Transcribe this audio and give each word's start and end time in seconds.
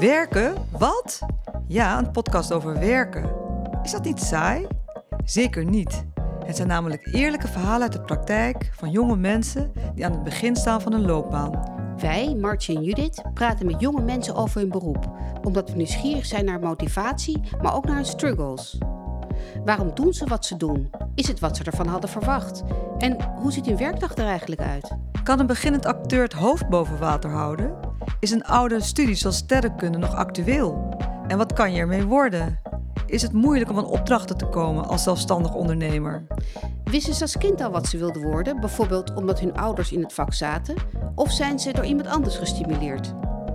Werken? 0.00 0.54
Wat? 0.78 1.18
Ja, 1.66 1.98
een 1.98 2.10
podcast 2.10 2.52
over 2.52 2.78
werken. 2.78 3.30
Is 3.82 3.90
dat 3.90 4.04
niet 4.04 4.20
saai? 4.20 4.66
Zeker 5.24 5.64
niet. 5.64 6.04
Het 6.44 6.56
zijn 6.56 6.68
namelijk 6.68 7.08
eerlijke 7.12 7.48
verhalen 7.48 7.82
uit 7.82 7.92
de 7.92 8.00
praktijk 8.00 8.70
van 8.74 8.90
jonge 8.90 9.16
mensen 9.16 9.72
die 9.94 10.04
aan 10.04 10.12
het 10.12 10.22
begin 10.22 10.56
staan 10.56 10.80
van 10.80 10.92
hun 10.92 11.06
loopbaan. 11.06 11.78
Wij, 11.98 12.34
Martje 12.34 12.74
en 12.74 12.82
Judith, 12.82 13.22
praten 13.34 13.66
met 13.66 13.80
jonge 13.80 14.02
mensen 14.02 14.34
over 14.34 14.60
hun 14.60 14.68
beroep, 14.68 15.10
omdat 15.42 15.70
we 15.70 15.76
nieuwsgierig 15.76 16.26
zijn 16.26 16.44
naar 16.44 16.60
motivatie, 16.60 17.40
maar 17.62 17.74
ook 17.74 17.84
naar 17.86 17.96
hun 17.96 18.04
struggles. 18.04 18.78
Waarom 19.64 19.94
doen 19.94 20.12
ze 20.12 20.26
wat 20.26 20.46
ze 20.46 20.56
doen? 20.56 20.90
Is 21.14 21.28
het 21.28 21.40
wat 21.40 21.56
ze 21.56 21.64
ervan 21.64 21.86
hadden 21.86 22.10
verwacht? 22.10 22.62
En 22.98 23.16
hoe 23.22 23.52
ziet 23.52 23.66
hun 23.66 23.76
werkdag 23.76 24.16
er 24.16 24.26
eigenlijk 24.26 24.60
uit? 24.60 24.96
Kan 25.22 25.40
een 25.40 25.46
beginnend 25.46 25.86
acteur 25.86 26.22
het 26.22 26.32
hoofd 26.32 26.68
boven 26.68 26.98
water 26.98 27.30
houden? 27.30 27.89
Is 28.20 28.30
een 28.30 28.44
oude 28.44 28.82
studie 28.82 29.14
zoals 29.14 29.36
sterrenkunde 29.36 29.98
nog 29.98 30.14
actueel? 30.14 30.96
En 31.26 31.38
wat 31.38 31.52
kan 31.52 31.72
je 31.72 31.80
ermee 31.80 32.04
worden? 32.04 32.60
Is 33.06 33.22
het 33.22 33.32
moeilijk 33.32 33.70
om 33.70 33.78
aan 33.78 33.86
opdrachten 33.86 34.36
te 34.36 34.46
komen 34.46 34.88
als 34.88 35.02
zelfstandig 35.02 35.54
ondernemer? 35.54 36.26
Wisten 36.84 37.14
ze 37.14 37.22
als 37.22 37.38
kind 37.38 37.60
al 37.60 37.70
wat 37.70 37.86
ze 37.86 37.98
wilden 37.98 38.22
worden, 38.22 38.60
bijvoorbeeld 38.60 39.14
omdat 39.14 39.40
hun 39.40 39.56
ouders 39.56 39.92
in 39.92 40.02
het 40.02 40.12
vak 40.12 40.32
zaten? 40.34 40.74
Of 41.14 41.30
zijn 41.30 41.58
ze 41.58 41.72
door 41.72 41.84
iemand 41.84 42.08
anders 42.08 42.36
gestimuleerd? 42.36 43.14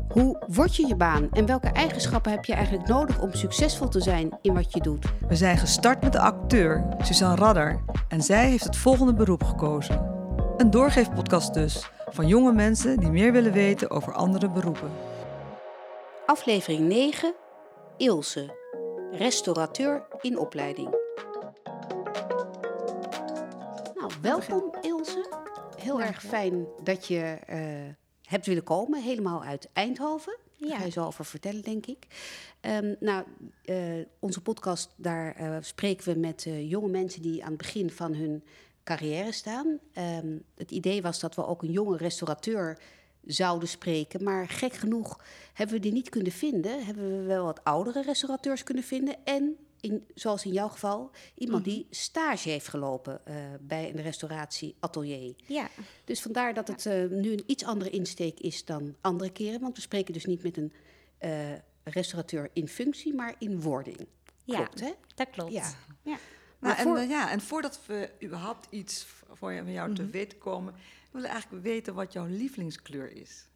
Hoe 0.09 0.43
word 0.47 0.75
je 0.75 0.87
je 0.87 0.95
baan 0.95 1.27
en 1.31 1.45
welke 1.45 1.67
eigenschappen 1.67 2.31
heb 2.31 2.45
je 2.45 2.53
eigenlijk 2.53 2.87
nodig 2.87 3.21
om 3.21 3.33
succesvol 3.33 3.87
te 3.87 4.01
zijn 4.01 4.37
in 4.41 4.53
wat 4.53 4.73
je 4.73 4.81
doet? 4.81 5.05
We 5.27 5.35
zijn 5.35 5.57
gestart 5.57 6.01
met 6.01 6.11
de 6.11 6.19
acteur, 6.19 6.85
Suzanne 7.01 7.35
Radder. 7.35 7.83
En 8.07 8.21
zij 8.21 8.49
heeft 8.49 8.63
het 8.63 8.77
volgende 8.77 9.13
beroep 9.13 9.43
gekozen. 9.43 10.13
Een 10.57 10.69
doorgeefpodcast 10.69 11.53
dus, 11.53 11.89
van 12.15 12.27
jonge 12.27 12.53
mensen 12.53 12.97
die 12.97 13.09
meer 13.09 13.31
willen 13.31 13.51
weten 13.51 13.89
over 13.89 14.13
andere 14.13 14.49
beroepen. 14.49 14.91
Aflevering 16.25 16.87
9, 16.87 17.33
Ilse, 17.97 18.55
restaurateur 19.11 20.07
in 20.21 20.37
opleiding. 20.37 20.89
Nou, 23.95 24.11
welkom 24.21 24.73
Ilse. 24.81 25.43
Heel 25.77 26.01
erg 26.01 26.21
fijn 26.21 26.67
dat 26.83 27.07
je 27.07 27.37
eh, 27.45 27.59
hebt 28.21 28.45
willen 28.45 28.63
komen, 28.63 29.01
helemaal 29.01 29.43
uit 29.43 29.69
Eindhoven. 29.73 30.37
Daar 30.57 30.77
ga 30.77 30.85
je 30.85 30.91
zo 30.91 31.05
over 31.05 31.25
vertellen, 31.25 31.61
denk 31.61 31.85
ik. 31.85 32.07
Ehm, 32.61 32.95
nou, 32.99 33.25
eh, 33.63 33.77
onze 34.19 34.41
podcast, 34.41 34.93
daar 34.95 35.35
eh, 35.35 35.57
spreken 35.61 36.13
we 36.13 36.19
met 36.19 36.47
jonge 36.59 36.89
mensen 36.89 37.21
die 37.21 37.43
aan 37.43 37.49
het 37.49 37.57
begin 37.57 37.89
van 37.89 38.13
hun 38.13 38.43
carrière 38.85 39.31
staan. 39.31 39.79
Ehm, 39.93 40.37
het 40.55 40.71
idee 40.71 41.01
was 41.01 41.19
dat 41.19 41.35
we 41.35 41.45
ook 41.45 41.63
een 41.63 41.71
jonge 41.71 41.97
restaurateur 41.97 42.79
zouden 43.25 43.69
spreken. 43.69 44.23
Maar 44.23 44.47
gek 44.49 44.73
genoeg 44.73 45.23
hebben 45.53 45.75
we 45.75 45.81
die 45.81 45.91
niet 45.91 46.09
kunnen 46.09 46.31
vinden. 46.31 46.85
Hebben 46.85 47.17
we 47.17 47.23
wel 47.23 47.45
wat 47.45 47.63
oudere 47.63 48.01
restaurateurs 48.01 48.63
kunnen 48.63 48.83
vinden. 48.83 49.15
En, 49.23 49.57
in, 49.79 50.05
zoals 50.13 50.45
in 50.45 50.51
jouw 50.51 50.67
geval, 50.67 51.11
iemand 51.35 51.63
die 51.63 51.87
stage 51.89 52.49
heeft 52.49 52.67
gelopen 52.67 53.25
eh, 53.25 53.35
bij 53.61 53.89
een 53.89 54.01
restauratieatelier. 54.01 55.35
Ja, 55.47 55.69
Dus 56.03 56.21
vandaar 56.21 56.53
dat 56.53 56.67
het 56.67 56.85
eh, 56.85 57.05
nu 57.09 57.31
een 57.31 57.43
iets 57.45 57.63
andere 57.63 57.89
insteek 57.89 58.39
is 58.39 58.65
dan 58.65 58.95
andere 59.01 59.31
keren. 59.31 59.59
Want 59.61 59.75
we 59.75 59.81
spreken 59.81 60.13
dus 60.13 60.25
niet 60.25 60.43
met 60.43 60.57
een 60.57 60.73
eh, 61.17 61.31
restaurateur 61.83 62.49
in 62.53 62.67
functie, 62.67 63.13
maar 63.13 63.35
in 63.39 63.61
wording. 63.61 64.07
ja 64.43 64.55
Klopt, 64.55 64.79
hè? 64.79 64.91
dat 65.15 65.29
klopt. 65.29 65.51
Ja. 65.51 65.73
Ja. 66.01 66.17
Voor- 66.73 66.97
en, 66.97 67.03
eh, 67.03 67.09
ja, 67.09 67.31
en 67.31 67.41
voordat 67.41 67.79
we 67.85 68.09
überhaupt 68.23 68.67
iets 68.69 69.05
voor 69.33 69.51
je- 69.51 69.63
van 69.63 69.71
jou 69.71 69.93
te 69.93 70.05
weten 70.09 70.37
komen, 70.37 70.73
willen 71.11 71.27
we 71.27 71.33
eigenlijk 71.33 71.63
weten 71.63 71.93
wat 71.93 72.13
jouw 72.13 72.25
lievelingskleur 72.25 73.11
is. 73.11 73.47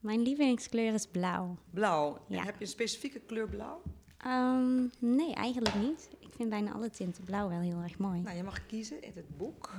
Mijn 0.00 0.20
lievelingskleur 0.22 0.94
is 0.94 1.06
blauw. 1.06 1.56
Blauw. 1.70 2.18
Ja. 2.28 2.38
En 2.38 2.44
heb 2.44 2.54
je 2.54 2.60
een 2.64 2.70
specifieke 2.70 3.20
kleur 3.20 3.48
blauw? 3.48 3.82
Ehm, 4.18 4.82
nee, 4.98 5.34
eigenlijk 5.34 5.74
niet. 5.74 6.08
Ik 6.18 6.32
vind 6.36 6.48
bijna 6.50 6.72
alle 6.72 6.90
tinten 6.90 7.24
blauw 7.24 7.48
wel 7.48 7.60
heel 7.60 7.80
erg 7.82 7.98
mooi. 7.98 8.20
Nou, 8.20 8.36
je 8.36 8.42
mag 8.42 8.66
kiezen 8.66 9.02
in 9.02 9.12
het 9.14 9.36
boek 9.36 9.70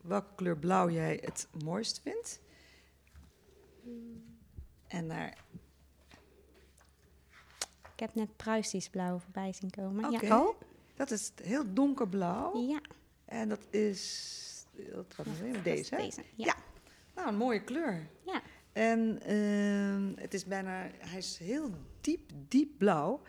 welke 0.00 0.34
kleur 0.34 0.56
blauw 0.56 0.90
jij 0.90 1.18
het 1.24 1.48
mooist 1.64 2.00
vindt. 2.02 2.40
En 4.86 5.08
daar. 5.08 5.44
Ik 7.92 8.00
heb 8.02 8.14
net 8.14 8.36
Pruisisch 8.36 8.88
blauw 8.88 9.18
voorbij 9.18 9.52
zien 9.52 9.70
komen. 9.70 10.04
Oké. 10.14 10.26
Ja. 10.26 10.40
Oh, 10.40 10.56
Dat 10.96 11.10
is 11.10 11.32
heel 11.42 11.64
donkerblauw. 11.72 12.56
Ja, 12.68 12.80
En 13.24 13.48
dat 13.48 13.66
is. 13.70 14.44
Het? 14.76 15.14
dat 15.16 15.26
Deze, 15.62 15.80
is 15.80 15.90
hè? 15.90 15.96
deze. 15.96 16.22
Ja. 16.34 16.44
Ja. 16.44 16.54
Nou, 17.14 17.28
een 17.28 17.36
mooie 17.36 17.62
kleur. 17.62 18.06
Ja. 18.26 18.42
En 18.72 19.20
ehm, 19.22 20.22
het 20.22 20.34
is 20.34 20.44
bijna, 20.44 20.90
hij 20.98 21.18
is 21.18 21.38
heel 21.38 21.70
diep, 22.00 22.30
diep 22.48 22.70
blauw. 22.78 23.22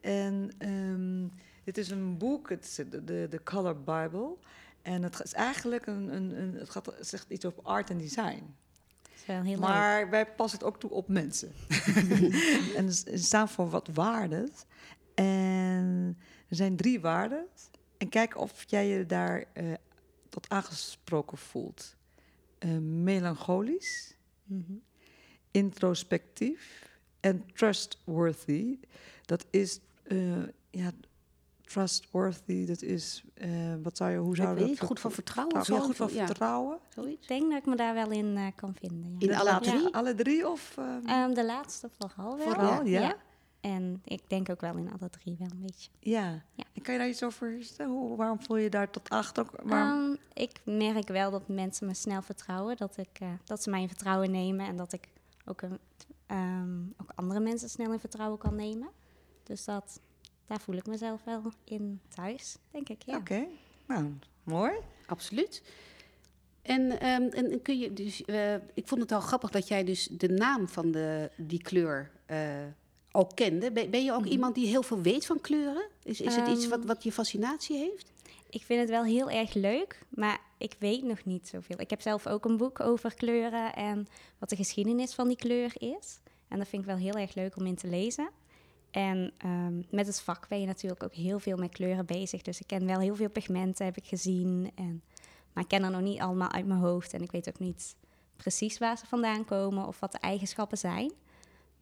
En 0.00 0.50
ehm, 0.58 1.26
dit 1.64 1.78
is 1.78 1.90
een 1.90 2.18
boek, 2.18 2.48
het 2.48 2.64
is 2.64 2.74
de, 2.74 3.04
de, 3.04 3.26
de 3.30 3.42
Color 3.42 3.76
Bible. 3.76 4.36
En 4.82 5.02
het 5.02 5.20
is 5.24 5.32
eigenlijk 5.32 5.86
een, 5.86 6.14
een, 6.14 6.40
een 6.40 6.54
het 6.54 6.70
gaat, 6.70 6.86
het 6.86 7.08
zegt 7.08 7.30
iets 7.30 7.44
over 7.44 7.62
art 7.62 7.90
en 7.90 7.98
design. 7.98 8.54
Dat 9.02 9.12
is 9.14 9.26
wel 9.26 9.42
heel 9.42 9.50
leuk. 9.50 9.58
Maar 9.58 10.10
wij 10.10 10.26
passen 10.26 10.58
het 10.58 10.68
ook 10.68 10.80
toe 10.80 10.90
op 10.90 11.08
mensen. 11.08 11.52
en 12.76 12.92
ze 12.92 13.16
staan 13.18 13.48
voor 13.48 13.70
wat 13.70 13.88
waarden. 13.92 14.50
En 15.14 16.18
er 16.52 16.58
zijn 16.58 16.76
drie 16.76 17.00
waarden. 17.00 17.46
En 17.98 18.08
kijk 18.08 18.36
of 18.38 18.64
jij 18.70 18.86
je 18.88 19.06
daar 19.06 19.44
eh, 19.52 19.72
tot 20.28 20.48
aangesproken 20.48 21.38
voelt. 21.38 21.96
Eh, 22.58 22.70
melancholisch, 22.78 24.16
Mhm. 24.44 24.72
introspectief 25.50 26.88
en 27.20 27.44
trustworthy. 27.54 28.78
Dat 29.24 29.44
is, 29.50 29.80
eh, 30.02 30.42
ja, 30.70 30.90
trustworthy, 31.64 32.66
dat 32.66 32.82
is, 32.82 33.24
eh, 33.34 33.74
wat 33.82 33.96
zou 33.96 34.10
je, 34.10 34.16
hoe 34.18 34.36
zou 34.36 34.48
ik 34.48 34.54
je 34.54 34.60
weet 34.60 34.68
dat... 34.70 34.80
niet, 34.80 34.88
goed 34.88 35.00
van 35.00 35.12
vertrouwen 35.12 35.56
Ja, 35.56 35.64
zo? 35.64 35.78
goed 35.78 35.96
van 35.96 36.12
Ja, 36.12 36.26
vertrouwen. 36.26 36.78
zoiets. 36.94 37.22
Ik 37.22 37.28
denk 37.28 37.50
dat 37.50 37.58
ik 37.60 37.66
me 37.66 37.76
daar 37.76 37.94
wel 37.94 38.10
in 38.10 38.36
eh, 38.36 38.46
kan 38.56 38.74
vinden. 38.74 39.16
Ja. 39.18 39.28
In 39.28 39.34
alle 39.48 39.60
drie? 39.60 39.94
Alle 39.94 40.14
drie 40.14 40.48
of... 40.48 40.76
eh, 40.78 40.96
Ehm, 41.04 41.34
de 41.34 41.44
laatste 41.44 41.90
vooral 41.98 42.36
wel. 42.36 42.46
Vooral, 42.46 42.84
ja? 42.84 43.16
En 43.62 44.02
ik 44.04 44.22
denk 44.26 44.48
ook 44.50 44.60
wel 44.60 44.76
in 44.76 44.92
alle 44.92 45.10
drie 45.10 45.36
wel 45.38 45.48
een 45.50 45.60
beetje. 45.60 45.90
Ja. 45.98 46.42
Ja. 46.54 46.64
En 46.72 46.82
kan 46.82 46.92
je 46.94 47.00
daar 47.00 47.08
iets 47.08 47.22
over 47.22 47.56
vertellen? 47.60 47.92
Hoe, 47.92 48.16
waarom 48.16 48.42
voel 48.42 48.56
je 48.56 48.70
daar 48.70 48.90
tot 48.90 49.10
aangetrokken? 49.10 49.68
Waarom- 49.68 50.10
Ehm, 50.10 50.42
ik 50.42 50.60
merk 50.64 51.08
wel 51.08 51.30
dat 51.30 51.48
mensen 51.48 51.86
me 51.86 51.94
snel 51.94 52.22
vertrouwen. 52.22 52.76
Dat, 52.76 52.96
ik, 52.96 53.18
eh, 53.20 53.28
dat 53.44 53.62
ze 53.62 53.70
mij 53.70 53.80
in 53.80 53.88
vertrouwen 53.88 54.30
nemen. 54.30 54.66
En 54.66 54.76
dat 54.76 54.92
ik 54.92 55.08
ook, 55.44 55.62
een, 55.62 55.78
ehm, 56.26 56.80
ook 56.96 57.10
andere 57.14 57.40
mensen 57.40 57.68
snel 57.68 57.92
in 57.92 57.98
vertrouwen 58.00 58.38
kan 58.38 58.54
nemen. 58.56 58.88
Dus 59.42 59.64
dat, 59.64 60.00
daar 60.46 60.60
voel 60.60 60.76
ik 60.76 60.86
mezelf 60.86 61.24
wel 61.24 61.42
in 61.64 62.00
thuis, 62.08 62.56
denk 62.70 62.88
ik. 62.88 63.02
Ja. 63.02 63.16
Oké, 63.16 63.46
nou, 63.86 64.12
mooi. 64.42 64.72
Absoluut. 65.06 65.62
En, 66.62 67.00
ehm, 67.00 67.22
en 67.22 67.50
en 67.50 67.62
kun 67.62 67.78
je 67.78 67.92
dus, 67.92 68.24
eh, 68.24 68.54
ik 68.54 68.88
vond 68.88 69.00
het 69.00 69.12
al 69.12 69.20
grappig 69.20 69.50
dat 69.50 69.68
jij 69.68 69.84
dus 69.84 70.08
de 70.10 70.28
naam 70.28 70.68
van 70.68 70.90
de, 70.90 71.30
die 71.36 71.62
kleur 71.62 72.10
eh, 72.26 72.38
ook 73.12 73.30
kende. 73.34 73.72
Ben, 73.72 73.90
ben 73.90 74.04
je 74.04 74.12
ook 74.12 74.24
iemand 74.24 74.54
die 74.54 74.66
heel 74.66 74.82
veel 74.82 75.00
weet 75.00 75.26
van 75.26 75.40
kleuren? 75.40 75.86
Is, 76.02 76.20
is 76.20 76.36
het 76.36 76.48
iets 76.48 76.68
wat, 76.68 76.78
Ehm. 76.78 76.86
wat 76.86 77.02
je 77.02 77.12
fascinatie 77.12 77.76
heeft? 77.76 78.12
Ik 78.50 78.62
vind 78.62 78.80
het 78.80 78.90
wel 78.90 79.04
heel 79.04 79.30
erg 79.30 79.54
leuk, 79.54 79.98
maar 80.08 80.40
ik 80.58 80.74
weet 80.78 81.02
nog 81.02 81.24
niet 81.24 81.48
zoveel. 81.48 81.80
Ik 81.80 81.90
heb 81.90 82.00
zelf 82.00 82.26
ook 82.26 82.44
een 82.44 82.56
boek 82.56 82.80
over 82.80 83.14
kleuren 83.14 83.74
en 83.74 84.06
wat 84.38 84.48
de 84.48 84.56
geschiedenis 84.56 85.14
van 85.14 85.28
die 85.28 85.36
kleur 85.36 85.72
is. 85.78 86.20
En 86.48 86.58
dat 86.58 86.68
vind 86.68 86.82
ik 86.82 86.88
wel 86.88 86.96
heel 86.98 87.14
erg 87.14 87.34
leuk 87.34 87.56
om 87.56 87.66
in 87.66 87.74
te 87.76 87.86
lezen. 87.88 88.30
En 88.90 89.32
ehm, 89.38 89.82
met 89.90 90.06
het 90.06 90.20
vak 90.20 90.48
ben 90.48 90.60
je 90.60 90.66
natuurlijk 90.66 91.02
ook 91.02 91.14
heel 91.14 91.38
veel 91.38 91.56
met 91.56 91.72
kleuren 91.72 92.06
bezig. 92.06 92.42
Dus 92.42 92.60
ik 92.60 92.66
ken 92.66 92.86
wel 92.86 92.98
heel 93.00 93.16
veel 93.16 93.30
pigmenten, 93.30 93.84
heb 93.84 93.96
ik 93.96 94.06
gezien. 94.06 94.70
En, 94.74 95.02
maar 95.52 95.62
ik 95.62 95.68
ken 95.68 95.82
er 95.82 95.90
nog 95.90 96.00
niet 96.00 96.20
allemaal 96.20 96.52
uit 96.52 96.66
mijn 96.66 96.80
hoofd. 96.80 97.12
En 97.12 97.22
ik 97.22 97.30
weet 97.30 97.48
ook 97.48 97.58
niet 97.58 97.94
precies 98.36 98.78
waar 98.78 98.98
ze 98.98 99.06
vandaan 99.06 99.44
komen 99.44 99.86
of 99.86 100.00
wat 100.00 100.12
de 100.12 100.18
eigenschappen 100.18 100.78
zijn. 100.78 101.12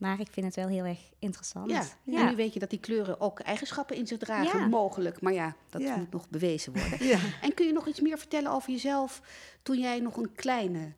Maar 0.01 0.21
ik 0.21 0.29
vind 0.31 0.47
het 0.47 0.55
wel 0.57 0.69
heel 0.69 0.85
erg 0.85 0.99
interessant. 1.19 1.71
Ja. 1.71 1.81
En 2.07 2.27
nu 2.27 2.37
weet 2.37 2.53
je 2.53 2.59
dat 2.59 2.71
die 2.71 2.79
kleuren 2.81 3.21
ook 3.21 3.41
eigenschappen 3.41 3.97
in 3.97 4.07
zich 4.07 4.19
dragen, 4.19 4.59
Ja. 4.61 4.67
mogelijk. 4.67 5.21
Maar 5.21 5.33
ja, 5.33 5.57
dat 5.71 5.83
Ja. 5.83 5.97
moet 5.97 6.11
nog 6.13 6.29
bewezen 6.29 6.73
worden. 6.73 7.07
Ja. 7.13 7.19
En 7.43 7.55
kun 7.55 7.67
je 7.67 7.73
nog 7.73 7.89
iets 7.89 8.01
meer 8.01 8.19
vertellen 8.19 8.51
over 8.53 8.71
jezelf 8.71 9.23
toen 9.63 9.79
jij 9.79 10.01
nog 10.01 10.17
een 10.17 10.33
kleine 10.33 10.93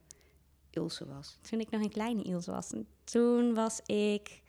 Ilse 0.71 1.07
was? 1.07 1.39
toen 1.51 1.61
ik 1.61 1.71
nog 1.71 1.83
een 1.83 1.91
kleine 1.91 2.23
Ilse 2.23 2.51
was. 2.51 2.73
En 2.73 2.87
toen 3.05 3.55
was 3.55 3.81
ik 3.87 4.41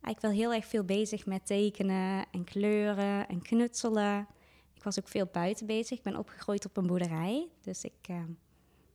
eigenlijk 0.00 0.20
wel 0.20 0.30
heel 0.30 0.52
erg 0.52 0.66
veel 0.66 0.84
bezig 0.84 1.26
met 1.26 1.46
tekenen 1.46 2.24
en 2.30 2.44
kleuren 2.44 3.28
en 3.28 3.42
knutselen. 3.42 4.26
Ik 4.74 4.82
was 4.82 4.98
ook 4.98 5.08
veel 5.08 5.28
buiten 5.32 5.66
bezig. 5.66 5.98
Ik 5.98 6.04
ben 6.04 6.16
opgegroeid 6.16 6.64
op 6.64 6.76
een 6.76 6.86
boerderij. 6.86 7.48
Dus 7.60 7.84
ik, 7.84 7.92
eh, 8.08 8.22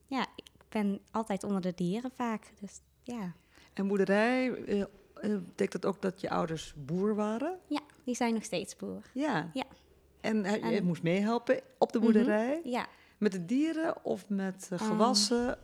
ja, 0.07 0.21
ik 0.35 0.45
ben 0.69 0.99
altijd 1.11 1.43
onder 1.43 1.61
de 1.61 1.73
dieren 1.75 2.11
vaak. 2.15 2.51
Dus 2.59 2.79
ja, 3.03 3.33
En 3.73 3.87
boerderij, 3.87 4.47
eh, 5.21 5.33
eh, 5.33 5.39
betekent 5.45 5.81
dat 5.81 5.93
ook 5.95 6.01
dat 6.01 6.21
je 6.21 6.29
ouders 6.29 6.73
boer 6.77 7.15
waren? 7.15 7.59
ja 7.67 7.81
die 8.03 8.15
zijn 8.15 8.33
nog 8.33 8.43
steeds 8.43 8.75
boer. 8.75 9.01
Ja. 9.13 9.49
Ja. 9.53 9.63
En 10.21 10.45
hij- 10.45 10.73
je 10.73 10.81
moest 10.83 11.03
meehelpen 11.03 11.61
op 11.77 11.91
de 11.91 11.97
Mhm. 11.99 12.07
boerderij? 12.11 12.61
Ja, 12.63 12.87
Met 13.17 13.31
de 13.31 13.45
dieren 13.45 14.05
of 14.05 14.29
met 14.29 14.67
eh, 14.71 14.79
Ehm, 14.79 14.89
gewassen? 14.89 15.57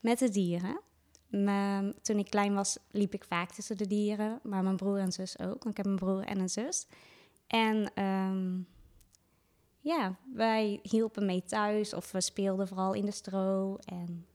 met 0.00 0.18
de 0.18 0.28
dieren. 0.28 0.80
toen 2.02 2.18
ik 2.18 2.30
klein 2.30 2.54
was, 2.54 2.78
liep 2.90 3.14
ik 3.14 3.24
vaak 3.24 3.50
tussen 3.52 3.76
de 3.76 3.86
dieren. 3.86 4.40
Maar 4.42 4.62
mijn 4.62 4.76
broer 4.76 4.98
en 4.98 5.12
zus 5.12 5.38
ook. 5.38 5.62
Want 5.62 5.66
ik 5.70 5.76
heb 5.76 5.86
een 5.86 5.96
broer 5.96 6.22
en 6.24 6.38
een 6.38 6.48
zus. 6.48 6.86
En 7.46 7.90
ehm, 7.94 8.58
ja, 9.80 10.16
wij 10.34 10.78
hielpen 10.82 11.26
mee 11.26 11.42
thuis. 11.44 11.94
Of 11.94 12.12
we 12.12 12.20
speelden 12.20 12.68
vooral 12.68 12.92
in 12.94 13.04
de 13.04 13.10
stro. 13.10 13.76
En 13.84 14.26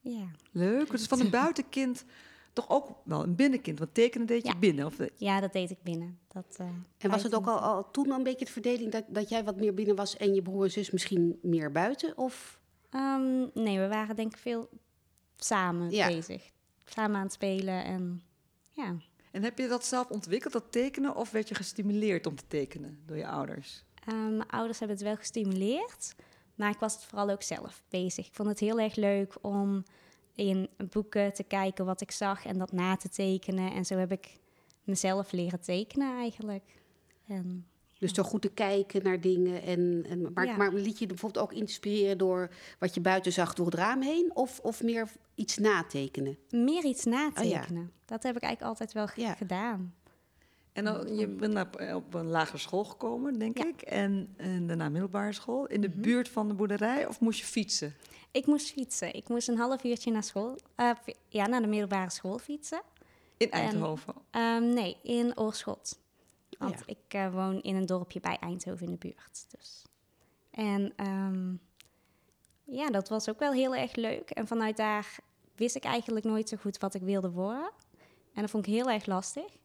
ja, 0.00 0.26
Leuk. 0.50 0.90
Dus 0.90 1.06
van 1.06 1.20
een 1.20 1.30
buitenkind 1.44 2.04
toch 2.52 2.70
ook 2.70 2.88
wel 3.04 3.22
een 3.22 3.34
binnenkind. 3.34 3.78
Want 3.78 3.94
tekenen 3.94 4.26
deed 4.26 4.42
je 4.42 4.48
Ja. 4.52 4.58
binnen. 4.58 4.86
Of, 4.86 4.96
ja 5.14 5.40
dat 5.40 5.52
deed 5.52 5.70
ik 5.70 5.82
binnen. 5.82 6.18
Dat, 6.28 6.56
eh, 6.58 6.66
En 6.98 7.10
was 7.10 7.22
het 7.22 7.34
ook 7.34 7.46
al, 7.46 7.58
25. 7.58 7.62
al 7.84 7.90
toen 7.90 8.10
een 8.10 8.22
beetje 8.22 8.44
de 8.44 8.50
verdeling 8.50 8.92
dat, 8.92 9.04
dat 9.08 9.28
jij 9.28 9.44
wat 9.44 9.56
meer 9.56 9.74
binnen 9.74 9.96
was 9.96 10.16
en 10.16 10.34
je 10.34 10.42
broer 10.42 10.64
en 10.64 10.70
zus 10.70 10.90
misschien 10.90 11.38
meer 11.42 11.72
buiten? 11.72 12.16
Of 12.18 12.60
Ehm, 12.90 13.46
nee, 13.54 13.78
we 13.78 13.88
waren 13.88 14.16
denk 14.16 14.32
ik 14.32 14.38
veel 14.38 14.68
samen 15.36 15.90
Ja. 15.90 16.06
bezig. 16.06 16.50
Samen 16.84 17.16
aan 17.16 17.22
het 17.22 17.32
spelen 17.32 17.84
en 17.84 18.22
ja. 18.70 18.96
En 19.30 19.42
heb 19.42 19.58
je 19.58 19.68
dat 19.68 19.84
zelf 19.84 20.08
ontwikkeld, 20.10 20.52
dat 20.52 20.72
tekenen? 20.72 21.16
Of 21.16 21.30
werd 21.30 21.48
je 21.48 21.54
gestimuleerd 21.54 22.26
om 22.26 22.36
te 22.36 22.44
tekenen 22.48 23.02
door 23.06 23.16
je 23.16 23.26
ouders? 23.26 23.84
Ehm, 24.06 24.36
mijn 24.36 24.48
ouders 24.50 24.78
hebben 24.78 24.96
het 24.96 25.06
wel 25.06 25.16
gestimuleerd, 25.16 26.14
maar 26.54 26.70
ik 26.70 26.78
was 26.78 26.94
het 26.94 27.04
vooral 27.04 27.30
ook 27.30 27.42
zelf 27.42 27.82
bezig. 27.88 28.26
Ik 28.26 28.34
vond 28.34 28.48
het 28.48 28.58
heel 28.58 28.80
erg 28.80 28.94
leuk 28.96 29.34
om 29.40 29.84
in 30.34 30.68
boeken 30.90 31.32
te 31.32 31.42
kijken 31.42 31.84
wat 31.84 32.00
ik 32.00 32.10
zag 32.10 32.44
en 32.46 32.58
dat 32.58 32.72
na 32.72 32.96
te 32.96 33.08
tekenen. 33.08 33.72
En 33.72 33.84
zo 33.84 33.96
heb 33.96 34.12
ik 34.12 34.38
mezelf 34.84 35.32
leren 35.32 35.60
tekenen 35.60 36.16
eigenlijk. 36.18 36.64
En 37.26 37.66
dus 37.98 38.12
door 38.12 38.24
goed 38.24 38.42
te 38.42 38.50
kijken 38.50 39.02
naar 39.02 39.20
dingen. 39.20 39.62
En, 39.62 40.04
en, 40.08 40.32
maar, 40.32 40.46
Ja. 40.46 40.56
maar 40.56 40.72
liet 40.72 40.98
je 40.98 41.06
bijvoorbeeld 41.06 41.44
ook 41.44 41.52
inspireren 41.52 42.18
door 42.18 42.50
wat 42.78 42.94
je 42.94 43.00
buiten 43.00 43.32
zag 43.32 43.54
door 43.54 43.66
het 43.66 43.74
raam 43.74 44.02
heen? 44.02 44.30
Of, 44.34 44.58
of 44.62 44.82
meer 44.82 45.08
iets 45.34 45.58
natekenen? 45.58 46.38
meer 46.50 46.84
iets 46.84 47.06
Oh 47.06 47.12
ja. 47.12 47.18
natekenen. 47.18 47.92
Dat 48.04 48.22
heb 48.22 48.36
ik 48.36 48.42
eigenlijk 48.42 48.62
altijd 48.80 48.92
wel 48.92 49.34
gedaan. 49.36 49.94
En 50.72 50.84
dan, 50.84 51.16
je 51.16 51.26
bent 51.28 51.52
naar- 51.52 51.94
op 51.94 52.14
een 52.14 52.26
lagere 52.26 52.58
school 52.58 52.84
gekomen, 52.84 53.38
denk 53.38 53.58
Ja. 53.58 53.66
ik. 53.66 53.82
En, 53.82 54.34
en 54.36 54.66
daarna 54.66 54.88
middelbare 54.88 55.32
school. 55.32 55.66
In 55.66 55.80
de 55.80 55.88
Mhm. 55.88 56.00
buurt 56.00 56.28
van 56.28 56.48
de 56.48 56.54
boerderij? 56.54 57.06
Of 57.06 57.20
moest 57.20 57.38
je 57.40 57.46
fietsen? 57.46 57.94
Ik 58.30 58.46
moest 58.46 58.70
fietsen. 58.72 59.14
Ik 59.14 59.28
moest 59.28 59.48
een 59.48 59.56
half 59.58 59.84
uurtje 59.84 60.10
naar 60.10 60.22
school, 60.22 60.58
eh, 60.74 60.90
ja, 61.28 61.46
naar 61.46 61.60
de 61.60 61.66
middelbare 61.66 62.10
school 62.10 62.38
fietsen. 62.38 62.82
In 63.36 63.50
Eindhoven. 63.50 64.14
Ehm, 64.30 64.68
nee, 64.72 64.96
in 65.02 65.38
Oorschot. 65.38 65.98
Want 66.58 66.78
ja. 66.78 66.82
ik 66.86 66.98
eh, 67.14 67.32
woon 67.32 67.62
in 67.62 67.76
een 67.76 67.86
dorpje 67.86 68.20
bij 68.20 68.36
Eindhoven 68.40 68.86
in 68.86 68.92
de 68.92 68.98
buurt. 68.98 69.44
Dus. 69.58 69.82
En 70.50 70.92
ehm, 70.96 71.52
ja, 72.64 72.90
dat 72.90 73.08
was 73.08 73.28
ook 73.28 73.38
wel 73.38 73.52
heel 73.52 73.74
erg 73.74 73.94
leuk. 73.94 74.30
En 74.30 74.46
vanuit 74.46 74.76
daar 74.76 75.16
wist 75.56 75.76
ik 75.76 75.84
eigenlijk 75.84 76.24
nooit 76.24 76.48
zo 76.48 76.56
goed 76.56 76.78
wat 76.78 76.94
ik 76.94 77.02
wilde 77.02 77.30
worden. 77.30 77.70
En 78.34 78.40
dat 78.40 78.50
vond 78.50 78.66
ik 78.66 78.72
heel 78.72 78.90
erg 78.90 79.06
lastig. 79.06 79.60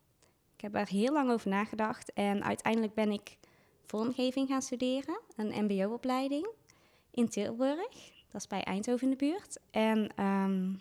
Ik 0.58 0.64
heb 0.64 0.76
er 0.76 0.88
heel 0.88 1.14
lang 1.14 1.32
over 1.32 1.50
nagedacht. 1.50 2.14
En 2.14 2.44
uiteindelijk 2.44 2.94
ben 2.94 3.12
ik 3.12 3.38
vormgeving 3.86 4.48
gaan 4.48 4.62
studeren. 4.62 5.20
Een 5.36 5.66
mbo-opleiding 5.66 6.50
in 7.12 7.30
Tilburg. 7.30 8.12
Dat 8.32 8.42
is 8.42 8.48
bij 8.48 8.64
Eindhoven 8.64 9.04
in 9.04 9.10
de 9.10 9.26
buurt. 9.26 9.60
En 9.72 10.10
ehm, 10.16 10.74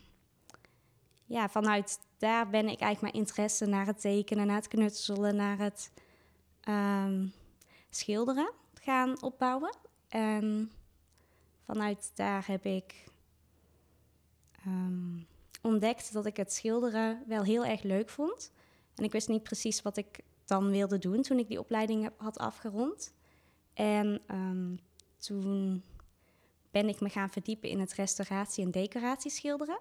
ja, 1.27 1.49
vanuit 1.49 1.99
daar 2.19 2.51
ben 2.51 2.69
ik 2.69 2.81
eigenlijk 2.81 3.01
mijn 3.01 3.25
interesse 3.25 3.67
naar 3.67 3.87
het 3.87 4.01
tekenen, 4.01 4.47
naar 4.47 4.57
het 4.57 4.69
knutselen, 4.69 5.37
naar 5.37 5.59
het 5.59 5.93
ehm, 6.61 7.27
schilderen 7.91 8.53
gaan 8.75 9.23
opbouwen. 9.23 9.77
En 10.09 10.73
vanuit 11.65 12.11
daar 12.15 12.47
heb 12.47 12.65
ik 12.65 13.05
ehm, 14.65 15.19
ontdekt 15.63 16.13
dat 16.13 16.27
ik 16.27 16.37
het 16.37 16.53
schilderen 16.53 17.23
wel 17.27 17.43
heel 17.43 17.65
erg 17.65 17.83
leuk 17.83 18.09
vond. 18.11 18.53
En 18.97 19.05
ik 19.05 19.13
wist 19.13 19.29
niet 19.29 19.43
precies 19.43 19.83
wat 19.83 19.97
ik 19.97 20.21
dan 20.45 20.71
wilde 20.71 20.99
doen 20.99 21.23
toen 21.23 21.39
ik 21.39 21.49
die 21.49 21.59
opleiding 21.61 22.11
had 22.17 22.39
afgerond. 22.39 23.15
En 23.75 24.21
ehm, 24.27 24.77
toen 25.19 25.83
ben 26.71 26.89
ik 26.89 27.01
me 27.01 27.09
gaan 27.09 27.31
verdiepen 27.31 27.69
in 27.69 27.81
het 27.81 27.93
restauratie- 27.95 28.65
en 28.65 28.71
decoratieschilderen. 28.71 29.79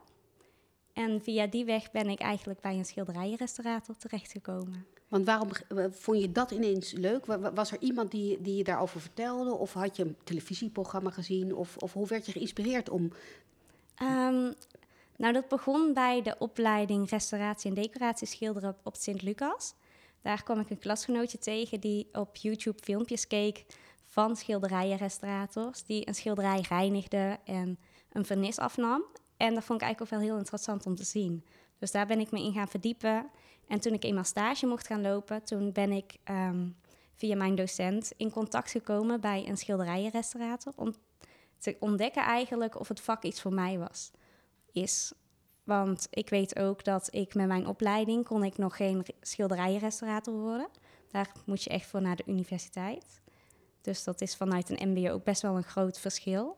En 0.93 1.21
via 1.21 1.47
die 1.47 1.65
weg 1.65 1.91
ben 1.91 2.09
ik 2.09 2.19
eigenlijk 2.19 2.59
bij 2.61 2.77
een 2.77 2.85
schilderijenrestaurator 2.85 3.97
terechtgekomen. 3.97 4.85
Want 5.07 5.25
waarom 5.25 5.49
vond 5.91 6.21
je 6.21 6.31
dat 6.31 6.51
ineens 6.51 6.91
leuk? 6.91 7.25
Wa- 7.25 7.39
wa- 7.39 7.53
Was 7.53 7.71
er 7.71 7.81
iemand 7.81 8.11
die, 8.11 8.41
die 8.41 8.55
je 8.55 8.63
daarover 8.63 9.01
vertelde? 9.01 9.53
Of 9.53 9.73
had 9.73 9.95
je 9.95 10.03
een 10.03 10.15
televisieprogramma 10.23 11.09
gezien? 11.09 11.55
Of, 11.55 11.77
of 11.77 11.93
hoe 11.93 12.07
werd 12.07 12.25
je 12.25 12.31
geïnspireerd 12.31 12.89
om... 12.89 13.11
Ehm, 13.95 14.51
nou, 15.17 15.33
dat 15.33 15.47
begon 15.47 15.93
bij 15.93 16.21
de 16.21 16.35
opleiding 16.39 17.09
restauratie 17.09 17.69
en 17.69 17.75
decoratie 17.75 18.27
schilderen 18.27 18.77
op, 18.83 18.95
Sint-Lucas. 18.95 19.73
Daar 20.21 20.43
kwam 20.43 20.59
ik 20.59 20.69
een 20.69 20.79
klasgenootje 20.79 21.37
tegen 21.37 21.79
die 21.79 22.09
op 22.11 22.35
YouTube 22.35 22.83
filmpjes 22.83 23.27
keek 23.27 23.65
van 24.05 24.35
schilderijenrestaurators. 24.35 25.83
Die 25.83 26.07
een 26.07 26.15
schilderij 26.15 26.65
reinigde 26.69 27.39
en 27.45 27.79
een 28.11 28.25
vernis 28.25 28.57
afnam. 28.57 29.03
En 29.37 29.53
dat 29.53 29.63
vond 29.63 29.81
ik 29.81 29.85
eigenlijk 29.85 30.01
ook 30.01 30.19
wel 30.19 30.29
heel 30.29 30.37
interessant 30.37 30.85
om 30.85 30.95
te 30.95 31.03
zien. 31.03 31.45
Dus 31.79 31.91
daar 31.91 32.07
ben 32.07 32.19
ik 32.19 32.31
me 32.31 32.39
in 32.39 32.53
gaan 32.53 32.67
verdiepen. 32.67 33.29
En 33.67 33.79
toen 33.79 33.93
ik 33.93 34.03
eenmaal 34.03 34.23
stage 34.23 34.65
mocht 34.65 34.87
gaan 34.87 35.01
lopen, 35.01 35.43
toen 35.43 35.71
ben 35.71 35.91
ik 35.91 36.17
ehm, 36.23 36.67
via 37.15 37.35
mijn 37.35 37.55
docent 37.55 38.11
in 38.17 38.31
contact 38.31 38.71
gekomen 38.71 39.21
bij 39.21 39.47
een 39.47 39.57
schilderijenrestaurator. 39.57 40.73
Om 40.75 40.93
te 41.57 41.77
ontdekken 41.79 42.23
eigenlijk 42.23 42.79
of 42.79 42.87
het 42.87 43.01
vak 43.01 43.23
iets 43.23 43.41
voor 43.41 43.53
mij 43.53 43.77
was. 43.77 44.11
Is. 44.75 45.13
Want 45.63 46.07
ik 46.09 46.29
weet 46.29 46.59
ook 46.59 46.83
dat 46.83 47.07
ik 47.11 47.35
met 47.35 47.47
mijn 47.47 47.67
opleiding 47.67 48.25
kon 48.25 48.43
ik 48.43 48.57
nog 48.57 48.75
geen 48.75 49.01
re- 49.05 49.13
schilderijenrestaurator 49.21 50.33
worden. 50.33 50.67
Daar 51.11 51.31
moet 51.45 51.63
je 51.63 51.69
echt 51.69 51.85
voor 51.85 52.01
naar 52.01 52.15
de 52.15 52.23
universiteit. 52.25 53.21
Dus 53.81 54.03
dat 54.03 54.21
is 54.21 54.35
vanuit 54.35 54.69
een 54.69 54.89
mbo 54.89 55.09
ook 55.11 55.23
best 55.23 55.41
wel 55.41 55.55
een 55.55 55.63
groot 55.63 55.99
verschil. 55.99 56.57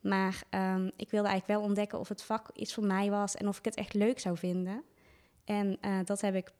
Maar 0.00 0.42
ehm, 0.50 0.90
ik 0.96 1.10
wilde 1.10 1.28
eigenlijk 1.28 1.60
wel 1.60 1.68
ontdekken 1.68 1.98
of 1.98 2.08
het 2.08 2.22
vak 2.22 2.50
iets 2.54 2.74
voor 2.74 2.84
mij 2.84 3.10
was 3.10 3.34
en 3.34 3.48
of 3.48 3.58
ik 3.58 3.64
het 3.64 3.74
echt 3.74 3.94
leuk 3.94 4.18
zou 4.18 4.36
vinden. 4.36 4.82
En 5.44 5.78
eh, 5.80 5.98
dat 6.04 6.20
heb 6.20 6.34
ik 6.34 6.52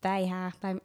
bij 0.00 0.26
haar, 0.26 0.54
bij, 0.60 0.78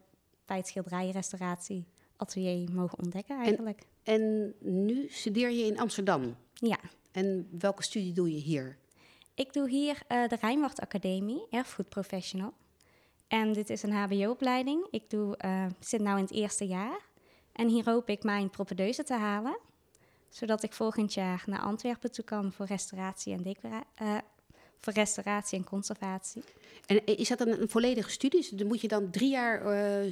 bij 0.45 0.57
het 0.57 0.67
schilderijenrestauratie 0.67 1.85
atelier 2.15 2.71
mogen 2.71 2.99
ontdekken 2.99 3.39
eigenlijk. 3.39 3.81
En 4.03 4.53
nu 4.59 5.07
studeer 5.09 5.51
je 5.51 5.65
in 5.65 5.79
Amsterdam. 5.79 6.35
Ja. 6.53 6.79
En 7.11 7.47
welke 7.59 7.83
studie 7.83 8.13
doe 8.13 8.33
je 8.33 8.39
hier? 8.39 8.77
Ik 9.35 9.53
doe 9.53 9.69
hier 9.69 10.01
eh, 10.07 10.27
de 10.27 10.37
Rijnwacht 10.41 10.81
Academie, 10.81 11.45
Erfgoed 11.49 11.89
Professional. 11.89 12.53
En 13.27 13.53
dit 13.53 13.69
is 13.69 13.83
een 13.83 13.91
HBO-opleiding. 13.91 14.87
Ik 14.91 15.09
doe, 15.09 15.37
eh, 15.37 15.65
zit 15.79 15.99
nu 16.01 16.09
in 16.09 16.15
het 16.15 16.31
eerste 16.31 16.67
jaar. 16.67 16.99
En 17.51 17.67
hier 17.67 17.85
hoop 17.85 18.09
ik 18.09 18.23
mijn 18.23 18.49
propedeuse 18.49 19.03
te 19.03 19.13
halen. 19.13 19.57
Zodat 20.29 20.63
ik 20.63 20.73
volgend 20.73 21.13
jaar 21.13 21.43
naar 21.45 21.59
Antwerpen 21.59 22.11
toe 22.11 22.23
kan 22.23 22.51
voor 22.51 22.65
restauratie 22.65 23.33
en, 23.33 23.55
eh, 23.95 24.17
voor 24.79 24.93
restauratie 24.93 25.57
en 25.57 25.63
conservatie. 25.63 26.43
En 26.85 27.05
is 27.05 27.27
dat 27.27 27.39
een, 27.39 27.61
een 27.61 27.69
volledige 27.69 28.09
studie? 28.09 28.47
Dus 28.55 28.63
moet 28.63 28.81
je 28.81 28.87
dan 28.87 29.09
drie 29.09 29.29
jaar 29.29 29.61